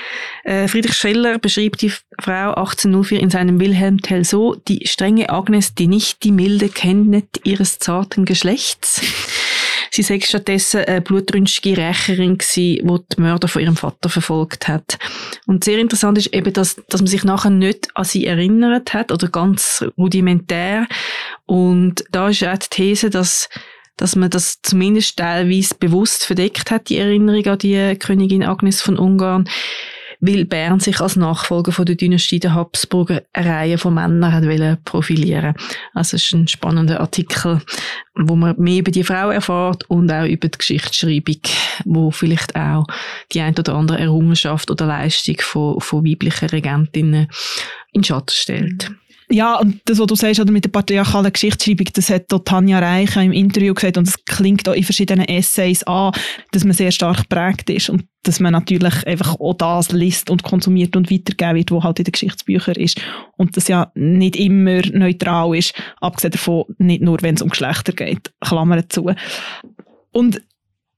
Äh, 0.44 0.68
Friedrich 0.68 0.96
Scheller 0.96 1.38
beschrieb 1.38 1.76
die 1.78 1.92
Frau 2.20 2.54
1804 2.54 3.20
in 3.20 3.30
seinem 3.30 3.60
Wilhelm 3.60 4.00
Tell 4.00 4.24
so, 4.24 4.54
die 4.54 4.86
strenge 4.86 5.30
Agnes, 5.30 5.74
die 5.74 5.86
nicht 5.86 6.24
die 6.24 6.32
Milde 6.32 6.68
kennet 6.68 7.40
ihres 7.44 7.78
zarten 7.78 8.24
Geschlechts. 8.24 9.00
Sie 9.96 10.02
sei 10.02 10.20
stattdessen 10.20 10.84
eine 10.84 11.00
blutrünstige 11.00 11.78
Rächerin 11.78 12.36
gewesen, 12.36 12.86
die 12.86 13.16
die 13.16 13.20
Mörder 13.20 13.48
von 13.48 13.62
ihrem 13.62 13.76
Vater 13.76 14.10
verfolgt 14.10 14.68
hat. 14.68 14.98
Und 15.46 15.64
sehr 15.64 15.78
interessant 15.78 16.18
ist 16.18 16.34
eben, 16.34 16.52
dass, 16.52 16.76
dass 16.90 17.00
man 17.00 17.06
sich 17.06 17.24
nachher 17.24 17.48
nicht 17.48 17.88
an 17.94 18.04
sie 18.04 18.26
erinnert 18.26 18.92
hat 18.92 19.10
oder 19.10 19.28
ganz 19.28 19.82
rudimentär. 19.96 20.86
Und 21.46 22.04
da 22.10 22.28
ist 22.28 22.44
auch 22.44 22.58
die 22.58 22.68
These, 22.68 23.10
dass 23.10 23.48
dass 23.96 24.14
man 24.14 24.30
das 24.30 24.60
zumindest 24.62 25.16
teilweise 25.16 25.74
bewusst 25.74 26.24
verdeckt 26.24 26.70
hat, 26.70 26.88
die 26.88 26.98
Erinnerung 26.98 27.46
an 27.46 27.58
die 27.58 27.96
Königin 27.98 28.44
Agnes 28.44 28.82
von 28.82 28.98
Ungarn, 28.98 29.48
weil 30.20 30.44
Bern 30.44 30.80
sich 30.80 31.00
als 31.00 31.16
Nachfolger 31.16 31.72
von 31.72 31.86
der 31.86 31.94
Dynastie 31.94 32.40
der 32.40 32.54
Habsburger 32.54 33.22
eine 33.32 33.50
Reihe 33.50 33.78
von 33.78 33.94
Männern 33.94 34.32
hat 34.32 34.84
profilieren 34.84 35.54
Also 35.94 36.16
es 36.16 36.24
ist 36.24 36.32
ein 36.32 36.48
spannender 36.48 37.00
Artikel, 37.00 37.60
wo 38.14 38.34
man 38.36 38.56
mehr 38.58 38.80
über 38.80 38.90
die 38.90 39.04
Frau 39.04 39.30
erfährt 39.30 39.84
und 39.88 40.10
auch 40.10 40.26
über 40.26 40.48
die 40.48 40.58
Geschichtsschreibung, 40.58 41.40
wo 41.84 42.10
vielleicht 42.10 42.56
auch 42.56 42.86
die 43.32 43.40
ein 43.40 43.58
oder 43.58 43.74
andere 43.74 43.98
Errungenschaft 43.98 44.70
oder 44.70 44.86
Leistung 44.86 45.36
von, 45.40 45.80
von 45.80 46.04
weiblichen 46.04 46.48
Regentinnen 46.48 47.28
in 47.92 48.04
Schatten 48.04 48.34
stellt. 48.34 48.90
Ja, 49.28 49.58
und 49.58 49.80
das, 49.86 49.98
was 49.98 50.06
du 50.06 50.14
sagst, 50.14 50.38
oder 50.38 50.52
mit 50.52 50.64
der 50.64 50.70
patriarchalen 50.70 51.32
Geschichtsschreibung, 51.32 51.88
das 51.92 52.10
hat 52.10 52.28
Tanja 52.44 52.78
Reich 52.78 53.16
im 53.16 53.32
Interview 53.32 53.74
gesagt 53.74 53.98
und 53.98 54.06
es 54.06 54.24
klingt 54.24 54.68
auch 54.68 54.74
in 54.74 54.84
verschiedenen 54.84 55.26
Essays 55.26 55.82
an, 55.82 56.12
dass 56.52 56.64
man 56.64 56.74
sehr 56.74 56.92
stark 56.92 57.28
geprägt 57.28 57.68
ist 57.70 57.90
und 57.90 58.04
dass 58.22 58.38
man 58.38 58.52
natürlich 58.52 59.04
einfach 59.04 59.38
auch 59.40 59.54
das 59.54 59.90
liest 59.90 60.30
und 60.30 60.44
konsumiert 60.44 60.94
und 60.94 61.10
weitergeben 61.10 61.56
wird, 61.56 61.70
was 61.72 61.82
halt 61.82 61.98
in 61.98 62.04
den 62.04 62.12
Geschichtsbüchern 62.12 62.76
ist. 62.76 63.00
Und 63.36 63.56
das 63.56 63.66
ja 63.66 63.90
nicht 63.94 64.36
immer 64.36 64.82
neutral 64.92 65.56
ist, 65.56 65.74
abgesehen 66.00 66.32
davon, 66.32 66.64
nicht 66.78 67.02
nur, 67.02 67.18
wenn 67.22 67.34
es 67.34 67.42
um 67.42 67.48
Geschlechter 67.48 67.92
geht, 67.92 68.32
Klammern 68.40 68.84
zu. 68.88 69.12
Und 70.12 70.40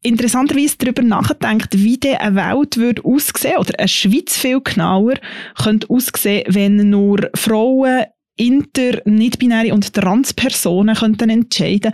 interessanterweise 0.02 0.76
darüber 0.78 1.02
nachdenkt, 1.02 1.78
wie 1.78 1.98
diese 1.98 2.20
eine 2.20 2.36
Welt 2.36 2.76
würde 2.76 3.04
aussehen 3.04 3.58
oder 3.58 3.78
eine 3.78 3.88
Schweiz 3.88 4.36
viel 4.36 4.60
genauer 4.60 5.14
könnte 5.60 5.88
aussehen, 5.90 6.44
wenn 6.48 6.90
nur 6.90 7.30
Frauen 7.34 8.04
inter-, 8.38 9.02
nicht-binäre 9.04 9.74
und 9.74 9.92
Transpersonen 9.92 10.96
könnten 10.96 11.30
entscheiden 11.30 11.92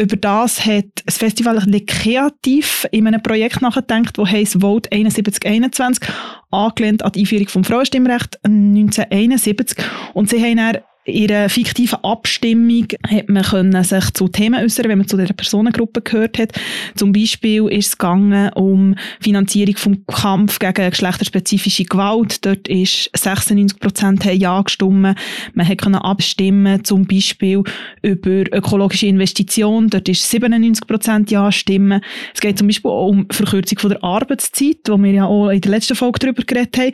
über 0.00 0.16
das 0.16 0.64
hat 0.64 0.86
das 1.04 1.18
Festival 1.18 1.62
kreativ 1.86 2.86
in 2.90 3.06
einem 3.06 3.22
Projekt 3.22 3.60
nachgedacht, 3.60 4.16
das 4.16 4.30
heisst 4.30 4.62
Vote 4.62 4.88
7121, 4.90 6.08
angelehnt 6.50 7.04
an 7.04 7.12
die 7.12 7.20
Einführung 7.20 7.48
vom 7.48 7.64
Frauenstimmrecht 7.64 8.38
1971. 8.42 9.76
Und 10.14 10.30
sie 10.30 10.42
haben 10.42 10.56
dann 10.56 10.78
in 11.04 11.30
einer 11.30 11.48
fiktiven 11.48 12.04
Abstimmung 12.04 12.86
hat 13.08 13.28
man 13.28 13.42
können 13.42 13.84
sich 13.84 14.10
zu 14.12 14.28
Themen 14.28 14.62
äußern, 14.62 14.88
wenn 14.88 14.98
man 14.98 15.08
zu 15.08 15.16
dieser 15.16 15.32
Personengruppe 15.32 16.02
gehört 16.02 16.38
hat. 16.38 16.52
Zum 16.94 17.12
Beispiel 17.12 17.68
ist 17.68 17.86
es 17.86 17.98
gegangen 17.98 18.50
um 18.54 18.94
Finanzierung 19.20 19.76
vom 19.76 20.06
Kampf 20.06 20.58
gegen 20.58 20.90
geschlechterspezifische 20.90 21.84
Gewalt. 21.84 22.44
Dort 22.44 22.68
ist 22.68 23.10
96 23.16 23.80
Prozent 23.80 24.24
Ja 24.24 24.60
gestimmt. 24.60 25.16
Man 25.54 25.68
hat 25.68 25.78
können 25.78 25.96
abstimmen, 25.96 26.84
zum 26.84 27.06
Beispiel 27.06 27.62
über 28.02 28.44
ökologische 28.52 29.06
Investitionen. 29.06 29.88
Dort 29.88 30.08
ist 30.08 30.28
97 30.28 30.86
Prozent 30.86 31.30
Ja 31.30 31.50
stimmen. 31.50 32.02
Es 32.34 32.40
geht 32.40 32.58
zum 32.58 32.66
Beispiel 32.66 32.90
auch 32.90 33.08
um 33.08 33.26
Verkürzung 33.30 33.78
von 33.78 33.90
der 33.90 34.04
Arbeitszeit, 34.04 34.80
wo 34.86 34.98
wir 34.98 35.12
ja 35.12 35.24
auch 35.24 35.48
in 35.48 35.62
der 35.62 35.70
letzten 35.70 35.96
Folge 35.96 36.18
darüber 36.18 36.42
geredet 36.42 36.76
haben. 36.76 36.92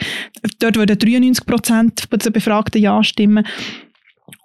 Dort 0.60 0.76
würden 0.76 0.96
93 0.96 1.44
Prozent 1.44 2.08
der 2.12 2.30
Befragten 2.30 2.80
Ja 2.80 3.02
stimmen. 3.02 3.44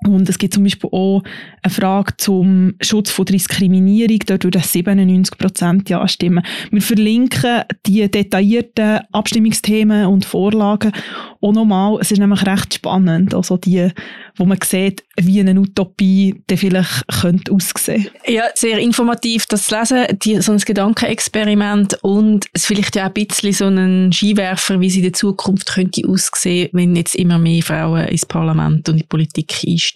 Und 0.07 0.27
es 0.27 0.39
gibt 0.39 0.53
zum 0.53 0.63
Beispiel 0.63 0.89
auch 0.91 1.21
eine 1.61 1.73
Frage 1.73 2.13
zum 2.17 2.73
Schutz 2.81 3.11
von 3.11 3.25
Diskriminierung. 3.25 4.17
Dort 4.25 4.43
würden 4.43 4.61
97 4.61 5.37
Prozent 5.37 5.89
Ja 5.89 6.07
stimmen. 6.07 6.43
Wir 6.71 6.81
verlinken 6.81 7.61
die 7.85 8.09
detaillierten 8.09 9.01
Abstimmungsthemen 9.11 10.07
und 10.07 10.25
Vorlagen 10.25 10.91
auch 11.39 11.53
nochmal. 11.53 11.99
Es 12.01 12.11
ist 12.11 12.19
nämlich 12.19 12.45
recht 12.45 12.73
spannend. 12.73 13.35
Also 13.35 13.57
die, 13.57 13.89
wo 14.37 14.45
man 14.45 14.57
sieht, 14.63 15.03
wie 15.19 15.39
eine 15.39 15.59
Utopie 15.59 16.41
dann 16.47 16.57
vielleicht 16.57 17.07
könnte 17.21 17.51
aussehen. 17.51 18.07
Ja, 18.25 18.45
sehr 18.55 18.79
informativ, 18.79 19.45
das 19.45 19.65
zu 19.65 19.77
lesen. 19.77 20.05
Die, 20.23 20.41
so 20.41 20.51
ein 20.51 20.57
Gedankenexperiment 20.57 21.99
und 22.01 22.47
es 22.53 22.65
vielleicht 22.65 22.95
ja 22.95 23.03
auch 23.03 23.15
ein 23.15 23.25
bisschen 23.25 23.53
so 23.53 23.67
ein 23.67 24.11
Skiwerfer, 24.11 24.79
wie 24.79 24.89
sie 24.89 24.99
in 24.99 25.05
der 25.05 25.13
Zukunft 25.13 25.73
könnte 25.73 26.07
aussehen, 26.07 26.69
wenn 26.73 26.95
jetzt 26.95 27.15
immer 27.15 27.37
mehr 27.37 27.61
Frauen 27.61 28.07
ins 28.07 28.25
Parlament 28.25 28.87
und 28.89 28.95
in 28.95 29.01
die 29.01 29.07
Politik 29.07 29.53
einsteigen, 29.67 29.90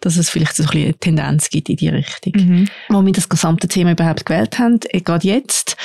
dass 0.00 0.16
es 0.16 0.30
vielleicht 0.30 0.56
so 0.56 0.64
ein 0.64 0.68
eine 0.72 0.94
Tendenz 0.94 1.50
gibt 1.50 1.68
in 1.68 1.76
die 1.76 1.88
Richtung. 1.88 2.32
Mhm. 2.34 2.68
Wo 2.88 3.04
wir 3.04 3.12
das 3.12 3.28
gesamte 3.28 3.68
Thema 3.68 3.92
überhaupt 3.92 4.26
gewählt 4.26 4.58
haben, 4.58 4.80
äh, 4.90 5.00
gerade 5.00 5.26
jetzt, 5.26 5.76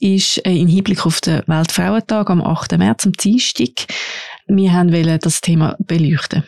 ist 0.00 0.38
äh, 0.46 0.52
im 0.52 0.68
Hinblick 0.68 1.06
auf 1.06 1.20
den 1.20 1.42
Weltfrauentag 1.46 2.30
am 2.30 2.42
8. 2.42 2.78
März, 2.78 3.06
am 3.06 3.12
Dienstag, 3.12 3.86
wir 4.46 4.72
haben 4.72 4.92
das 5.18 5.40
Thema 5.40 5.76
beleuchten 5.78 6.44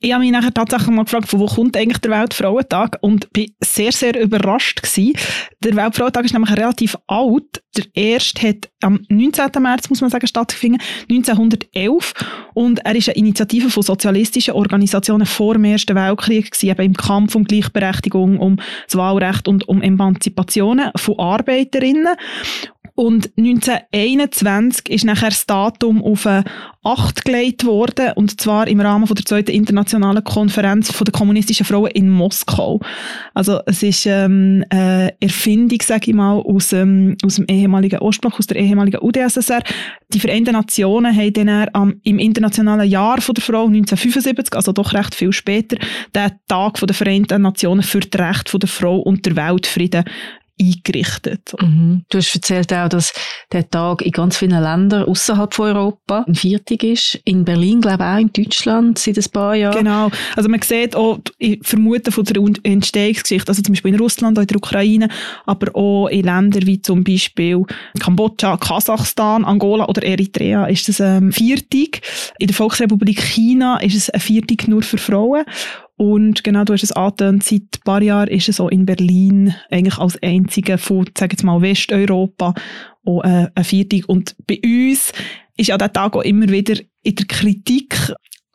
ich 0.00 0.12
habe 0.12 0.22
mich 0.22 0.32
nachher 0.32 0.52
tatsächlich 0.52 0.88
mal 0.88 1.04
gefragt, 1.04 1.28
von 1.28 1.40
wo 1.40 1.46
kommt 1.46 1.76
eigentlich 1.76 1.98
der 1.98 2.10
Weltfrauentag 2.10 2.98
und 3.00 3.32
bin 3.32 3.52
sehr, 3.62 3.92
sehr 3.92 4.20
überrascht 4.20 4.82
gewesen. 4.82 5.14
Der 5.60 5.76
Weltfrauentag 5.76 6.24
ist 6.24 6.32
nämlich 6.32 6.56
relativ 6.56 6.96
alt. 7.06 7.62
Der 7.76 7.84
erste 7.94 8.48
hat 8.48 8.70
am 8.82 9.00
19. 9.08 9.50
März, 9.60 9.90
muss 9.90 10.00
man 10.00 10.10
sagen, 10.10 10.26
stattgefunden, 10.26 10.80
1911 11.10 12.14
und 12.54 12.84
er 12.84 12.94
ist 12.94 13.08
eine 13.08 13.16
Initiative 13.16 13.70
von 13.70 13.82
sozialistischen 13.82 14.54
Organisationen 14.54 15.26
vor 15.26 15.54
dem 15.54 15.64
Ersten 15.64 15.96
Weltkrieg 15.96 16.50
gewesen, 16.50 16.70
eben 16.70 16.82
im 16.82 16.94
Kampf 16.94 17.34
um 17.34 17.44
Gleichberechtigung, 17.44 18.38
um 18.38 18.56
das 18.86 18.96
Wahlrecht 18.96 19.48
und 19.48 19.68
um 19.68 19.82
Emanzipationen 19.82 20.90
von 20.96 21.18
Arbeiterinnen 21.18 22.14
und 22.96 23.32
1921 23.36 24.88
ist 24.88 25.04
nachher 25.04 25.30
das 25.30 25.46
Datum 25.46 26.02
auf 26.02 26.26
eine 26.26 26.44
8 26.84 27.24
gelegt 27.24 27.64
worden, 27.64 28.12
und 28.14 28.40
zwar 28.40 28.68
im 28.68 28.80
Rahmen 28.80 29.08
von 29.08 29.16
der 29.16 29.24
zweiten 29.24 29.50
internationalen 29.50 30.22
Konferenz 30.22 30.92
von 30.92 31.04
der 31.04 31.12
kommunistischen 31.12 31.66
Frauen 31.66 31.90
in 31.90 32.08
Moskau. 32.08 32.80
Also 33.32 33.60
es 33.66 33.82
ist 33.82 34.06
ähm, 34.06 34.64
eine 34.68 35.12
Erfindung, 35.18 35.80
sage 35.82 36.10
ich 36.10 36.14
mal, 36.14 36.34
aus, 36.34 36.72
ähm, 36.72 37.16
aus 37.24 37.36
dem 37.36 37.46
ehemaligen 37.48 37.98
Ostblock, 37.98 38.38
aus 38.38 38.46
der 38.46 38.58
ehemaligen 38.58 39.02
UdSSR. 39.02 39.62
Die 40.12 40.20
Vereinten 40.20 40.52
Nationen 40.52 41.16
haben 41.16 41.32
dann 41.32 41.68
am, 41.72 41.94
im 42.04 42.20
internationalen 42.20 42.88
Jahr 42.88 43.20
von 43.20 43.34
der 43.34 43.42
Frau 43.42 43.66
1975, 43.66 44.54
also 44.54 44.72
doch 44.72 44.92
recht 44.92 45.16
viel 45.16 45.32
später, 45.32 45.78
den 46.14 46.30
Tag 46.46 46.78
von 46.78 46.86
der 46.86 46.94
Vereinten 46.94 47.42
Nationen 47.42 47.82
für 47.82 48.00
das 48.00 48.20
Recht 48.20 48.48
von 48.48 48.60
der 48.60 48.68
Frau 48.68 48.98
und 48.98 49.26
der 49.26 49.34
Weltfrieden 49.34 50.04
eingerichtet. 50.60 51.54
Mhm. 51.60 52.04
Du 52.08 52.18
hast 52.18 52.34
erzählt 52.34 52.72
auch, 52.72 52.88
dass 52.88 53.12
der 53.52 53.68
Tag 53.68 54.02
in 54.02 54.12
ganz 54.12 54.36
vielen 54.36 54.62
Ländern 54.62 55.04
außerhalb 55.04 55.52
von 55.52 55.76
Europa 55.76 56.24
ein 56.26 56.34
Viertag 56.34 56.84
ist. 56.84 57.20
In 57.24 57.44
Berlin, 57.44 57.80
glaube 57.80 58.04
ich 58.04 58.08
auch 58.08 58.18
in 58.18 58.32
Deutschland 58.32 58.98
seit 58.98 59.18
ein 59.18 59.30
paar 59.32 59.54
Jahren. 59.54 59.78
Genau. 59.78 60.10
Also 60.36 60.48
man 60.48 60.62
sieht 60.62 60.94
auch, 60.94 61.18
ich 61.38 61.58
vermute 61.62 62.12
von 62.12 62.24
der 62.24 62.42
Entstehungsgeschichte, 62.62 63.48
also 63.48 63.62
zum 63.62 63.74
Beispiel 63.74 63.94
in 63.94 64.00
Russland, 64.00 64.38
auch 64.38 64.42
in 64.42 64.48
der 64.48 64.56
Ukraine, 64.56 65.08
aber 65.46 65.74
auch 65.74 66.08
in 66.08 66.24
Ländern 66.24 66.66
wie 66.66 66.80
zum 66.80 67.02
Beispiel 67.02 67.64
Kambodscha, 67.98 68.56
Kasachstan, 68.56 69.44
Angola 69.44 69.88
oder 69.88 70.02
Eritrea 70.02 70.66
ist 70.66 70.88
das 70.88 71.00
ein 71.00 71.32
Viertag. 71.32 72.00
In 72.38 72.46
der 72.46 72.54
Volksrepublik 72.54 73.20
China 73.20 73.78
ist 73.78 73.96
es 73.96 74.10
ein 74.10 74.20
Viertag 74.20 74.68
nur 74.68 74.82
für 74.82 74.98
Frauen. 74.98 75.44
Und 75.96 76.42
genau, 76.42 76.64
du 76.64 76.72
hast 76.72 76.82
es 76.82 76.92
angetönt, 76.92 77.44
seit 77.44 77.62
ein 77.62 77.80
paar 77.84 78.02
Jahren 78.02 78.28
ist 78.28 78.48
es 78.48 78.56
so 78.56 78.68
in 78.68 78.84
Berlin 78.84 79.54
eigentlich 79.70 79.98
als 79.98 80.20
einzige 80.22 80.76
von, 80.78 81.08
sag 81.16 81.32
jetzt 81.32 81.44
mal, 81.44 81.62
Westeuropa 81.62 82.54
auch 83.04 83.22
äh, 83.22 83.48
ein 83.54 83.64
Viertag. 83.64 84.08
Und 84.08 84.34
bei 84.46 84.60
uns 84.64 85.12
ist 85.56 85.68
ja 85.68 85.78
der 85.78 85.92
Tag 85.92 86.16
auch 86.16 86.22
immer 86.22 86.48
wieder 86.48 86.74
in 87.02 87.14
der 87.14 87.26
Kritik 87.26 87.96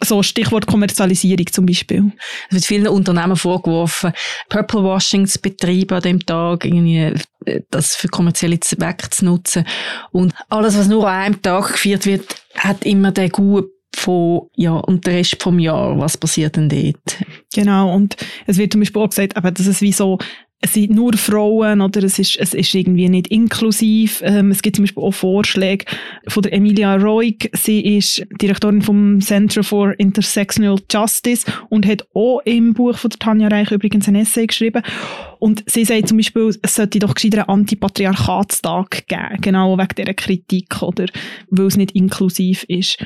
so 0.01 0.23
Stichwort 0.23 0.65
Kommerzialisierung 0.65 1.47
zum 1.47 1.65
Beispiel. 1.65 2.11
Es 2.49 2.55
wird 2.55 2.65
vielen 2.65 2.87
Unternehmen 2.87 3.35
vorgeworfen, 3.35 4.13
Purple 4.47 4.83
Washing 4.83 5.27
zu 5.27 5.39
betreiben 5.39 5.95
an 5.95 6.01
dem 6.01 6.25
Tag, 6.25 6.65
irgendwie 6.65 7.13
äh, 7.45 7.61
das 7.69 7.95
für 7.95 8.07
kommerzielle 8.07 8.59
Zwecke 8.59 9.09
zu 9.09 9.25
nutzen. 9.25 9.65
Und 10.11 10.33
alles, 10.49 10.77
was 10.77 10.87
nur 10.87 11.07
an 11.07 11.21
einem 11.21 11.41
Tag 11.41 11.73
geführt 11.73 12.05
wird, 12.05 12.23
hat 12.55 12.85
immer 12.85 13.11
den 13.11 13.29
guten 13.29 13.69
von, 13.95 14.49
ja, 14.55 14.73
und 14.73 15.05
der 15.05 15.15
Rest 15.15 15.41
vom 15.41 15.59
Jahr, 15.59 15.97
was 15.99 16.17
passiert 16.17 16.55
denn 16.55 16.69
dort? 16.69 17.17
Genau, 17.53 17.93
und 17.93 18.15
es 18.45 18.57
wird 18.57 18.71
zum 18.71 18.81
Beispiel 18.81 19.01
auch 19.01 19.09
gesagt, 19.09 19.35
aber 19.35 19.51
dass 19.51 19.65
es 19.67 19.81
wie 19.81 19.91
so, 19.91 20.19
es 20.61 20.73
sind 20.73 20.91
nur 20.91 21.13
Frauen 21.13 21.79
oder 21.79 22.03
es 22.03 22.19
ist, 22.19 22.37
es 22.37 22.53
ist 22.53 22.75
irgendwie 22.75 23.07
nicht 23.07 23.27
inklusiv. 23.27 24.21
Ähm, 24.25 24.51
es 24.51 24.61
gibt 24.61 24.75
zum 24.75 24.83
Beispiel 24.83 25.03
auch 25.03 25.13
Vorschläge 25.13 25.85
von 26.27 26.43
der 26.43 26.51
Emilia 26.51 26.95
Roig. 26.95 27.49
Sie 27.53 27.97
ist 27.97 28.25
Direktorin 28.41 28.81
vom 28.81 29.21
Center 29.21 29.63
for 29.63 29.97
Intersectional 29.97 30.77
Justice 30.91 31.49
und 31.69 31.85
hat 31.85 32.05
auch 32.13 32.41
im 32.43 32.73
Buch 32.73 32.97
von 32.97 33.09
der 33.09 33.19
Tanja 33.19 33.47
Reich 33.47 33.71
übrigens 33.71 34.09
ein 34.09 34.15
Essay 34.15 34.47
geschrieben. 34.47 34.83
Und 35.39 35.63
sie 35.65 35.85
sagt 35.85 36.09
zum 36.09 36.17
Beispiel, 36.17 36.53
es 36.61 36.75
sollte 36.75 36.99
doch 36.99 37.13
gescheiter 37.13 37.47
einen 37.47 37.61
Antipatriarchatstag 37.61 39.07
geben, 39.07 39.37
genau 39.39 39.77
wegen 39.77 39.95
dieser 39.97 40.13
Kritik 40.13 40.81
oder 40.81 41.05
weil 41.49 41.67
es 41.67 41.77
nicht 41.77 41.91
inklusiv 41.91 42.65
ist. 42.67 42.97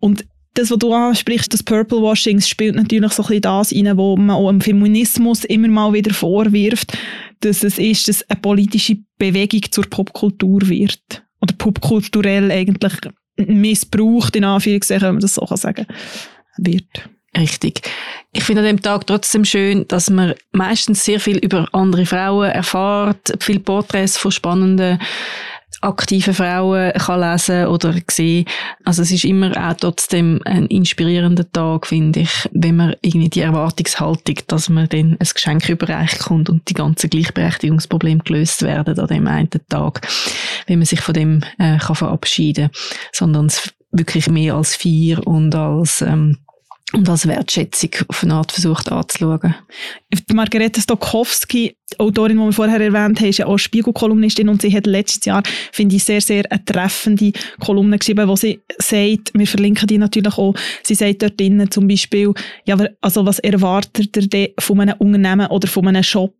Und 0.00 0.24
das, 0.54 0.70
was 0.70 0.78
du 0.78 0.92
ansprichst, 0.92 1.52
das 1.52 1.62
Purple 1.62 2.02
Washing, 2.02 2.40
spielt 2.40 2.74
natürlich 2.74 3.12
so 3.12 3.22
ein 3.22 3.28
bisschen 3.28 3.42
das 3.42 3.72
rein, 3.72 3.96
wo 3.96 4.16
man 4.16 4.36
auch 4.36 4.50
im 4.50 4.60
Feminismus 4.60 5.44
immer 5.44 5.68
mal 5.68 5.92
wieder 5.92 6.12
vorwirft, 6.12 6.96
dass 7.40 7.62
es 7.62 7.78
ist, 7.78 8.08
dass 8.08 8.28
eine 8.28 8.40
politische 8.40 8.96
Bewegung 9.18 9.62
zur 9.70 9.84
Popkultur 9.84 10.68
wird. 10.68 11.22
Oder 11.40 11.54
popkulturell 11.56 12.50
eigentlich 12.50 12.94
missbraucht, 13.36 14.34
in 14.34 14.44
Anführungszeichen, 14.44 15.06
wenn 15.06 15.14
man 15.14 15.22
das 15.22 15.34
so 15.34 15.46
sagen 15.46 15.86
kann, 15.86 15.96
wird. 16.56 17.08
Richtig. 17.36 17.82
Ich 18.32 18.42
finde 18.42 18.62
an 18.62 18.66
dem 18.66 18.82
Tag 18.82 19.06
trotzdem 19.06 19.44
schön, 19.44 19.86
dass 19.86 20.10
man 20.10 20.34
meistens 20.50 21.04
sehr 21.04 21.20
viel 21.20 21.38
über 21.38 21.68
andere 21.72 22.06
Frauen 22.06 22.50
erfahrt, 22.50 23.34
viele 23.40 23.60
Porträts 23.60 24.16
von 24.16 24.32
spannenden 24.32 24.98
aktive 25.80 26.34
Frauen 26.34 26.92
kann 26.92 27.20
lesen 27.20 27.66
oder 27.66 27.94
sehen. 28.10 28.46
Also 28.84 29.02
es 29.02 29.12
ist 29.12 29.24
immer 29.24 29.50
auch 29.56 29.74
trotzdem 29.74 30.40
ein 30.44 30.66
inspirierender 30.66 31.50
Tag, 31.50 31.86
finde 31.86 32.20
ich, 32.20 32.48
wenn 32.52 32.76
man 32.76 32.96
irgendwie 33.00 33.28
die 33.28 33.40
Erwartungshaltung, 33.40 34.36
dass 34.48 34.68
man 34.68 34.88
dann 34.88 35.16
ein 35.18 35.28
Geschenk 35.32 35.68
überreicht 35.68 36.18
kommt 36.20 36.50
und 36.50 36.68
die 36.68 36.74
ganzen 36.74 37.10
Gleichberechtigungsprobleme 37.10 38.22
gelöst 38.24 38.62
werden 38.62 38.98
an 38.98 39.06
dem 39.06 39.26
einen 39.26 39.50
Tag, 39.68 40.06
wenn 40.66 40.78
man 40.78 40.86
sich 40.86 41.00
von 41.00 41.14
dem 41.14 41.42
äh, 41.58 41.78
kann 41.78 41.96
verabschieden, 41.96 42.70
sondern 43.12 43.46
es 43.46 43.72
wirklich 43.90 44.28
mehr 44.28 44.54
als 44.54 44.76
vier 44.76 45.26
und 45.26 45.54
als 45.54 46.02
ähm, 46.02 46.38
und 46.94 47.08
als 47.08 47.28
Wertschätzung 47.28 47.90
auf 48.08 48.22
eine 48.22 48.34
Art 48.34 48.50
versucht 48.50 48.90
anzuschauen. 48.90 49.54
Margarete 50.32 50.80
Stokowski, 50.80 51.76
Autorin, 51.98 52.38
die 52.38 52.44
wir 52.44 52.52
vorher 52.52 52.80
erwähnt 52.80 53.20
haben, 53.20 53.28
ist 53.28 53.38
ja 53.38 53.46
auch 53.46 53.58
Spiegelkolumnistin 53.58 54.48
und 54.48 54.62
sie 54.62 54.74
hat 54.74 54.86
letztes 54.86 55.24
Jahr, 55.26 55.42
finde 55.72 55.96
ich, 55.96 56.04
sehr, 56.04 56.20
sehr 56.20 56.50
eine 56.50 56.64
treffende 56.64 57.32
Kolumne 57.60 57.98
geschrieben, 57.98 58.26
wo 58.26 58.36
sie 58.36 58.60
sagt, 58.78 59.32
wir 59.34 59.46
verlinken 59.46 59.86
die 59.86 59.98
natürlich 59.98 60.38
auch, 60.38 60.54
sie 60.82 60.94
sagt 60.94 61.22
dort 61.22 61.38
drinnen 61.38 61.70
zum 61.70 61.88
Beispiel, 61.88 62.32
ja, 62.64 62.76
also 63.02 63.26
was 63.26 63.38
erwartet 63.40 64.34
ihr 64.34 64.50
von 64.58 64.80
einem 64.80 64.96
Unternehmen 64.98 65.48
oder 65.48 65.68
von 65.68 65.88
einem 65.88 66.02
Shop, 66.02 66.34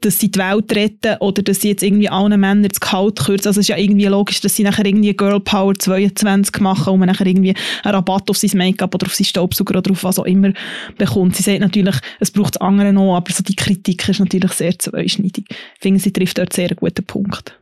dass 0.00 0.18
sie 0.18 0.30
die 0.30 0.38
Welt 0.38 0.74
retten 0.74 1.16
oder 1.20 1.42
dass 1.42 1.60
sie 1.60 1.68
jetzt 1.68 1.82
irgendwie 1.82 2.08
allen 2.08 2.38
Männern 2.40 2.68
das 2.68 2.80
Gehalt 2.80 3.18
kürzen. 3.18 3.48
Also 3.48 3.60
es 3.60 3.64
ist 3.64 3.68
ja 3.68 3.76
irgendwie 3.76 4.06
logisch, 4.06 4.40
dass 4.40 4.56
sie 4.56 4.62
nachher 4.62 4.86
irgendwie 4.86 5.14
Girl 5.14 5.40
Power 5.40 5.74
22 5.78 6.60
machen 6.60 6.94
und 6.94 7.00
man 7.00 7.08
nachher 7.08 7.26
irgendwie 7.26 7.54
einen 7.82 7.94
Rabatt 7.94 8.30
auf 8.30 8.36
sein 8.36 8.50
Make-up 8.54 8.94
oder 8.94 9.06
auf 9.06 9.14
sein 9.14 9.26
Staubsauger 9.26 9.78
oder 9.78 9.90
auf 9.90 10.04
was 10.04 10.18
auch 10.18 10.24
immer 10.24 10.52
bekommt. 10.96 11.36
Sie 11.36 11.42
sagt 11.42 11.60
natürlich, 11.60 11.96
es 12.18 12.30
braucht 12.30 12.56
das 12.56 12.62
andere 12.62 12.92
noch, 12.92 13.16
aber 13.16 13.32
so 13.32 13.42
die 13.42 13.56
Kritik 13.56 14.08
ist 14.08 14.20
natürlich 14.20 14.52
sehr 14.52 14.78
zweischneidig. 14.78 15.44
Ich 15.48 15.80
finde, 15.80 16.00
sie 16.00 16.12
trifft 16.12 16.38
dort 16.38 16.52
sehr 16.52 16.68
einen 16.68 16.76
guten 16.76 17.04
Punkt. 17.04 17.58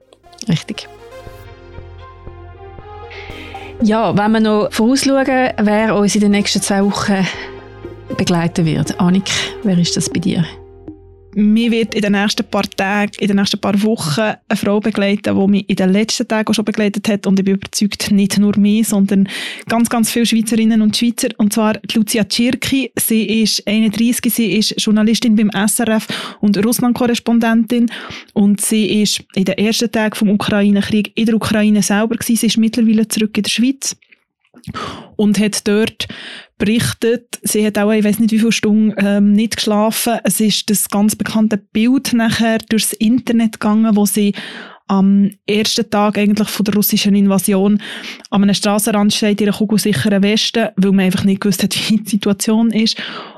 Richtig. 0.49 0.89
Ja, 3.83 4.17
wenn 4.17 4.33
wir 4.33 4.41
noch 4.41 4.73
vorausschauen, 4.73 5.53
wer 5.61 5.95
uns 5.95 6.15
in 6.15 6.23
den 6.23 6.33
nächsten 6.33 6.61
zwei 6.61 6.85
Wochen 6.85 7.27
begleiten 8.17 8.67
wird. 8.67 8.99
Annik, 9.01 9.31
wer 9.63 9.79
ist 9.79 9.97
das 9.97 10.11
bei 10.11 10.19
dir? 10.19 10.45
Mir 11.39 11.71
wird 11.71 11.95
in 11.95 12.03
den 12.03 12.13
nächsten 12.13 12.45
paar 12.45 12.69
Tagen, 12.69 13.13
in 13.21 13.29
den 13.29 13.37
nächsten 13.37 13.61
paar 13.61 13.81
Wochen 13.83 14.21
eine 14.21 14.57
Frau 14.57 14.81
begleiten, 14.81 15.39
die 15.39 15.47
mich 15.47 15.71
in 15.71 15.77
den 15.77 15.93
letzten 15.93 16.27
Tagen 16.27 16.49
auch 16.49 16.55
schon 16.55 16.65
begleitet 16.65 17.09
hat 17.09 17.27
und 17.27 17.39
ich 17.39 17.45
bin 17.45 17.55
überzeugt, 17.55 18.11
nicht 18.11 18.39
nur 18.39 18.59
mich, 18.59 18.89
sondern 18.89 19.29
ganz, 19.69 19.89
ganz 19.89 20.11
viele 20.11 20.27
Schweizerinnen 20.27 20.83
und 20.83 20.97
Schweizer 20.97 21.29
und 21.37 21.53
zwar 21.53 21.75
Lucia 21.95 22.25
Tschirki. 22.25 22.91
Sie 22.99 23.43
ist 23.43 23.67
31, 23.67 24.35
sie 24.35 24.53
ist 24.57 24.75
Journalistin 24.79 25.37
beim 25.37 25.51
SRF 25.51 26.09
und 26.41 26.65
Russland-Korrespondentin 26.65 27.89
und 28.33 28.61
sie 28.61 29.03
ist 29.03 29.23
in 29.35 29.45
den 29.45 29.59
ersten 29.59 29.93
Tagen 29.93 30.17
vom 30.17 30.31
Ukraine-Krieg 30.31 31.13
in 31.15 31.27
der 31.27 31.37
Ukraine 31.37 31.83
selber 31.83 32.17
gewesen. 32.17 32.37
Sie 32.37 32.47
ist 32.47 32.57
mittlerweile 32.57 33.07
zurück 33.07 33.37
in 33.37 33.45
der 33.45 33.51
Schweiz 33.51 33.97
und 35.17 35.39
hat 35.39 35.67
dort 35.67 36.09
berichtet, 36.59 37.39
sie 37.43 37.65
hat 37.65 37.79
auch, 37.79 37.93
ich 37.93 38.05
weiß 38.05 38.19
nicht 38.19 38.33
wie 38.33 38.39
viele 38.39 38.53
Stunden 38.53 38.95
ähm, 38.99 39.33
nicht 39.33 39.57
geschlafen. 39.57 40.19
Es 40.25 40.41
ist 40.41 40.71
das 40.71 40.89
ganz 40.89 41.17
bekannte 41.17 41.57
Bild 41.57 42.13
nachher 42.13 42.59
durchs 42.59 42.93
Internet 42.93 43.61
gegangen, 43.61 43.97
wo 43.97 44.07
sie 44.07 44.35
am 44.89 45.31
ersten 45.47 45.89
Tag 45.89 46.19
eigentlich 46.19 46.49
von 46.49 46.65
der 46.65 46.75
russischen 46.75 47.15
Invasion 47.15 47.81
an 48.31 48.43
einem 48.43 48.55
Strassenrand 48.55 49.13
steht, 49.13 49.41
in 49.41 49.49
einer 49.49 49.57
kugelsicheren 49.57 50.23
Weste, 50.23 50.73
weil 50.77 50.93
man 50.93 51.05
einfach 51.05 51.25
nicht 51.25 51.43
gewusst 51.43 51.63
hat, 51.63 51.77
wie 51.91 51.99
die 51.99 52.11
Situation 52.11 52.71
ist. 52.71 52.97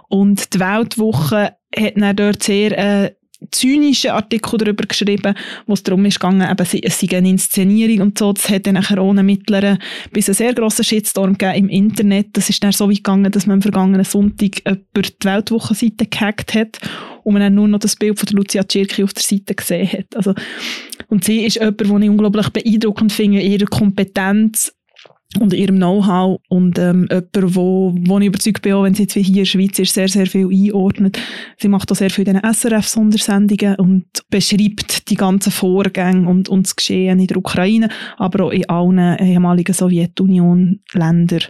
Und 0.09 0.55
die 0.55 0.61
Weltwoche 0.61 1.55
hat 1.77 1.97
dann 1.97 2.17
dort 2.17 2.43
sehr 2.43 2.79
äh, 2.79 3.13
zynischen 3.51 4.11
Artikel 4.11 4.59
darüber 4.59 4.85
geschrieben, 4.87 5.35
wo 5.67 5.75
es 5.75 5.83
darum 5.83 6.05
ist 6.05 6.21
gegangen, 6.21 6.49
eben, 6.51 6.83
es 6.83 7.01
sei 7.01 7.17
eine 7.17 7.29
Inszenierung 7.29 8.09
und 8.09 8.19
so. 8.19 8.33
Das 8.33 8.49
hat 8.49 8.67
dann 8.67 8.75
nachher 8.75 9.03
ohne 9.03 9.23
mittleren 9.23 9.79
bis 10.13 10.29
einen 10.29 10.35
sehr 10.35 10.55
grossen 10.55 10.85
Shitstorm 10.85 11.39
gegeben 11.39 11.67
im 11.67 11.69
Internet. 11.69 12.29
Das 12.33 12.51
ist 12.51 12.63
dann 12.63 12.73
so 12.73 12.89
weit 12.89 12.97
gegangen, 12.97 13.31
dass 13.31 13.47
man 13.47 13.55
am 13.55 13.63
vergangenen 13.63 14.05
Sonntag 14.05 14.61
über 14.67 15.03
die 15.03 15.25
Weltwochenseite 15.25 16.07
gehackt 16.07 16.55
hat 16.55 16.81
und 17.25 17.35
man 17.35 17.43
dann 17.43 17.55
nur 17.55 17.69
noch 17.69 17.79
das 17.79 17.97
Bild 17.97 18.19
von 18.19 18.29
Lucia 18.33 18.65
Tschirki 18.65 19.05
auf 19.05 19.13
der 19.13 19.23
Seite 19.23 19.55
gesehen 19.55 19.91
hat. 19.91 20.17
Also, 20.17 20.35
und 21.09 21.25
sie 21.25 21.45
ist 21.45 21.57
jemand, 21.57 21.81
den 21.81 22.03
ich 22.03 22.11
unglaublich 22.11 22.49
beeindruckend 22.51 23.13
finde, 23.13 23.41
ihre 23.41 23.67
Kompetenz 23.67 24.73
und 25.39 25.53
ihrem 25.53 25.77
Know-how 25.77 26.41
und 26.49 26.79
ähm, 26.79 27.07
jemand, 27.11 27.55
wo, 27.55 27.95
wo 27.95 28.19
ich 28.19 28.27
überzeugt 28.27 28.63
bin, 28.63 28.73
auch 28.73 28.83
wenn 28.83 28.95
sie 28.95 29.03
jetzt 29.03 29.15
wie 29.15 29.23
hier 29.23 29.35
in 29.35 29.39
der 29.41 29.45
Schweiz 29.45 29.79
ist, 29.79 29.95
sehr, 29.95 30.09
sehr 30.09 30.27
viel 30.27 30.49
einordnet. 30.49 31.19
Sie 31.59 31.69
macht 31.69 31.91
auch 31.93 31.97
sehr 31.97 32.11
viel 32.11 32.29
in 32.29 32.41
SRF-Sondersendungen 32.41 33.77
und 33.77 34.07
beschreibt 34.29 35.09
die 35.09 35.15
ganzen 35.15 35.53
Vorgänge 35.53 36.29
und, 36.29 36.49
und 36.49 36.67
das 36.67 36.75
Geschehen 36.75 37.21
in 37.21 37.27
der 37.29 37.37
Ukraine, 37.37 37.91
aber 38.17 38.47
auch 38.47 38.51
in 38.51 38.69
allen 38.69 39.19
ehemaligen 39.19 39.73
Sowjetunion-Ländern 39.73 41.45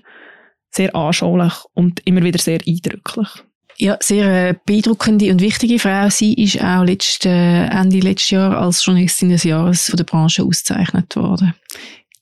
sehr 0.71 0.95
anschaulich 0.95 1.55
und 1.75 2.01
immer 2.05 2.23
wieder 2.23 2.39
sehr 2.39 2.61
eindrücklich. 2.67 3.29
Ja, 3.79 3.97
sehr 4.01 4.51
äh, 4.51 4.55
beeindruckende 4.67 5.31
und 5.31 5.41
wichtige 5.41 5.79
Frau. 5.79 6.11
Sie 6.11 6.35
ist 6.35 6.63
auch 6.63 6.85
letzte, 6.85 7.31
Ende 7.31 8.01
letztes 8.01 8.31
Jahr 8.31 8.61
als 8.61 8.85
Journalistin 8.85 9.31
des 9.31 9.45
Jahres 9.45 9.87
von 9.87 9.97
der 9.97 10.05
Branche 10.05 10.45
ausgezeichnet 10.45 11.17
worden. 11.17 11.55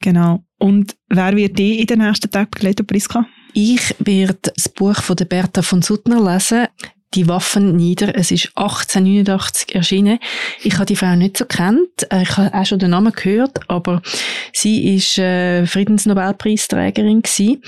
Genau. 0.00 0.44
Und 0.58 0.96
wer 1.08 1.34
wird 1.37 1.58
die 1.58 1.80
in 1.80 1.87
den 1.87 2.00
nächsten 2.00 2.30
Tagen 2.30 2.50
begleiten, 2.50 2.87
Priska? 2.87 3.26
Ich 3.54 3.94
werde 3.98 4.52
das 4.54 4.68
Buch 4.68 5.02
von 5.02 5.16
der 5.16 5.24
Bertha 5.24 5.62
von 5.62 5.82
Suttner 5.82 6.20
lesen. 6.32 6.68
Die 7.14 7.26
Waffen 7.26 7.74
nieder. 7.74 8.14
Es 8.14 8.30
ist 8.30 8.52
1889 8.54 9.74
erschienen. 9.74 10.18
Ich 10.62 10.74
habe 10.74 10.84
die 10.84 10.96
Frau 10.96 11.16
nicht 11.16 11.38
so 11.38 11.46
kennt. 11.46 12.11
Äh, 12.12 12.22
ich 12.22 12.37
habe 12.37 12.52
auch 12.52 12.66
schon 12.66 12.78
den 12.78 12.90
Namen 12.90 13.12
gehört, 13.12 13.61
aber 13.70 14.02
sie 14.52 14.94
ist 14.94 15.16
äh, 15.16 15.64
Friedensnobelpreisträgerin 15.64 17.22
gewesen. 17.22 17.62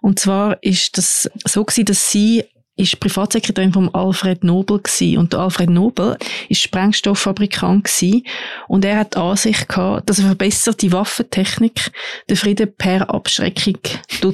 Und 0.00 0.18
zwar 0.18 0.62
ist 0.62 0.96
das 0.96 1.30
so 1.44 1.64
gewesen, 1.64 1.84
dass 1.84 2.10
sie 2.10 2.44
ist 2.76 3.00
Privatsekretärin 3.00 3.72
von 3.72 3.94
Alfred 3.94 4.44
Nobel 4.44 4.78
gewesen. 4.78 5.18
und 5.18 5.32
der 5.32 5.40
Alfred 5.40 5.70
Nobel 5.70 6.16
ist 6.48 6.62
Sprengstofffabrikant 6.62 7.84
gewesen. 7.84 8.22
und 8.68 8.84
er 8.84 8.98
hat 8.98 9.14
die 9.14 9.18
Ansicht 9.18 9.68
gehabt, 9.68 10.08
dass 10.08 10.18
eine 10.18 10.28
verbesserte 10.28 10.92
Waffentechnik 10.92 11.90
den 12.28 12.36
Frieden 12.36 12.74
per 12.76 13.10
Abschreckung 13.12 13.78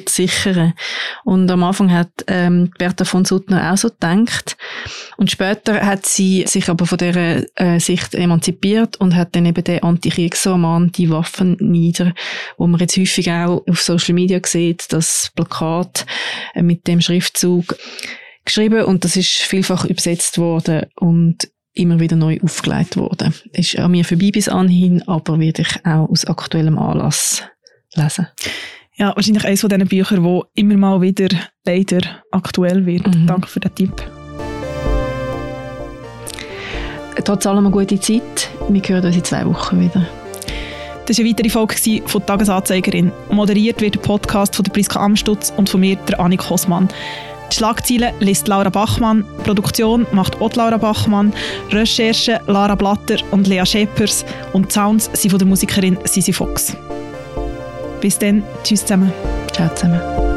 sichern. 0.07 0.75
Und 1.25 1.51
am 1.51 1.63
Anfang 1.63 1.93
hat 1.93 2.11
ähm, 2.27 2.71
Bertha 2.79 3.05
von 3.05 3.25
Suttner 3.25 3.73
auch 3.73 3.77
so 3.77 3.89
gedacht 3.89 4.57
und 5.17 5.31
später 5.31 5.87
hat 5.87 6.07
sie 6.07 6.45
sich 6.47 6.69
aber 6.69 6.87
von 6.87 6.99
dieser 6.99 7.45
äh, 7.61 7.79
Sicht 7.79 8.15
emanzipiert 8.15 8.97
und 9.01 9.15
hat 9.15 9.37
dann 9.37 9.47
eben 9.47 9.63
den 9.63 9.83
Antikriegsroman 9.83 10.91
«Die 10.93 11.11
Waffen 11.11 11.57
nieder», 11.61 12.13
wo 12.57 12.67
man 12.67 12.81
jetzt 12.81 12.97
häufig 12.97 13.31
auch 13.31 13.63
auf 13.69 13.81
Social 13.81 14.15
Media 14.15 14.41
sieht, 14.45 14.93
das 14.93 15.31
Plakat 15.35 16.07
äh, 16.55 16.63
mit 16.63 16.87
dem 16.87 17.01
Schriftzug 17.01 17.77
geschrieben 18.45 18.85
und 18.85 19.05
das 19.05 19.17
ist 19.17 19.31
vielfach 19.31 19.85
übersetzt 19.85 20.39
worden 20.39 20.87
und 20.97 21.49
immer 21.75 22.01
wieder 22.01 22.17
neu 22.17 22.39
aufgelegt 22.43 22.97
worden. 22.97 23.35
Ist 23.53 23.79
an 23.79 23.91
mir 23.91 24.05
vorbei 24.05 24.31
bis 24.31 24.49
anhin, 24.49 25.03
aber 25.09 25.39
werde 25.39 25.63
ich 25.63 25.87
auch 25.87 26.09
aus 26.09 26.25
aktuellem 26.25 26.79
Anlass 26.79 27.43
lesen. 27.95 28.29
Ja, 28.97 29.15
wahrscheinlich 29.17 29.45
eines 29.45 29.61
von 29.63 29.71
diesen 29.71 29.89
Büchern, 29.89 30.23
wo 30.23 30.45
immer 30.55 30.77
mal 30.77 31.01
wieder 31.01 31.29
leider 31.65 32.23
aktuell 32.31 32.85
wird. 32.85 33.07
Mhm. 33.07 33.27
Danke 33.27 33.49
für 33.49 33.61
den 33.61 33.75
Tipp. 33.75 34.03
Trotz 37.25 37.47
allem 37.47 37.67
eine 37.67 37.71
gute 37.71 38.01
Zeit. 38.01 38.51
Wir 38.69 38.83
hören 38.83 39.05
uns 39.07 39.17
in 39.17 39.25
zwei 39.25 39.47
Wochen 39.47 39.81
wieder. 39.81 40.07
Das 41.07 41.19
war 41.19 41.25
eine 41.25 41.31
weitere 41.31 41.49
Folge 41.49 42.03
von 42.07 42.27
Tagesanzeigerin. 42.27 43.13
Moderiert 43.31 43.81
wird 43.81 43.97
der 43.97 44.01
Podcast 44.01 44.57
von 44.57 44.65
der 44.65 44.73
Priska 44.73 45.01
Amstutz 45.01 45.53
und 45.57 45.69
von 45.69 45.81
mir, 45.81 45.97
der 45.97 46.21
Annik 46.21 46.49
Hossmann. 46.49 46.89
Schlagzeilen 47.53 48.15
liest 48.21 48.49
Laura 48.49 48.71
Bachmann, 48.71 49.25
Produktion 49.45 50.07
macht 50.13 50.41
Ott 50.41 50.57
Laura 50.57 50.77
Bachmann, 50.79 51.33
Recherche 51.71 52.41
Lara 52.47 52.75
Blatter 52.75 53.17
und 53.31 53.47
Lea 53.47 53.65
Schepers 53.65 54.25
und 54.53 54.73
Sounds 54.73 55.11
sind 55.13 55.31
von 55.31 55.39
der 55.39 55.49
Musikerin 55.49 55.99
Sisi 56.05 56.33
Fox. 56.33 56.77
Bis 58.01 58.19
dann, 58.19 58.43
tschüss 58.65 58.81
zusammen. 58.81 59.13
Ciao 59.53 59.69
zusammen. 59.75 60.32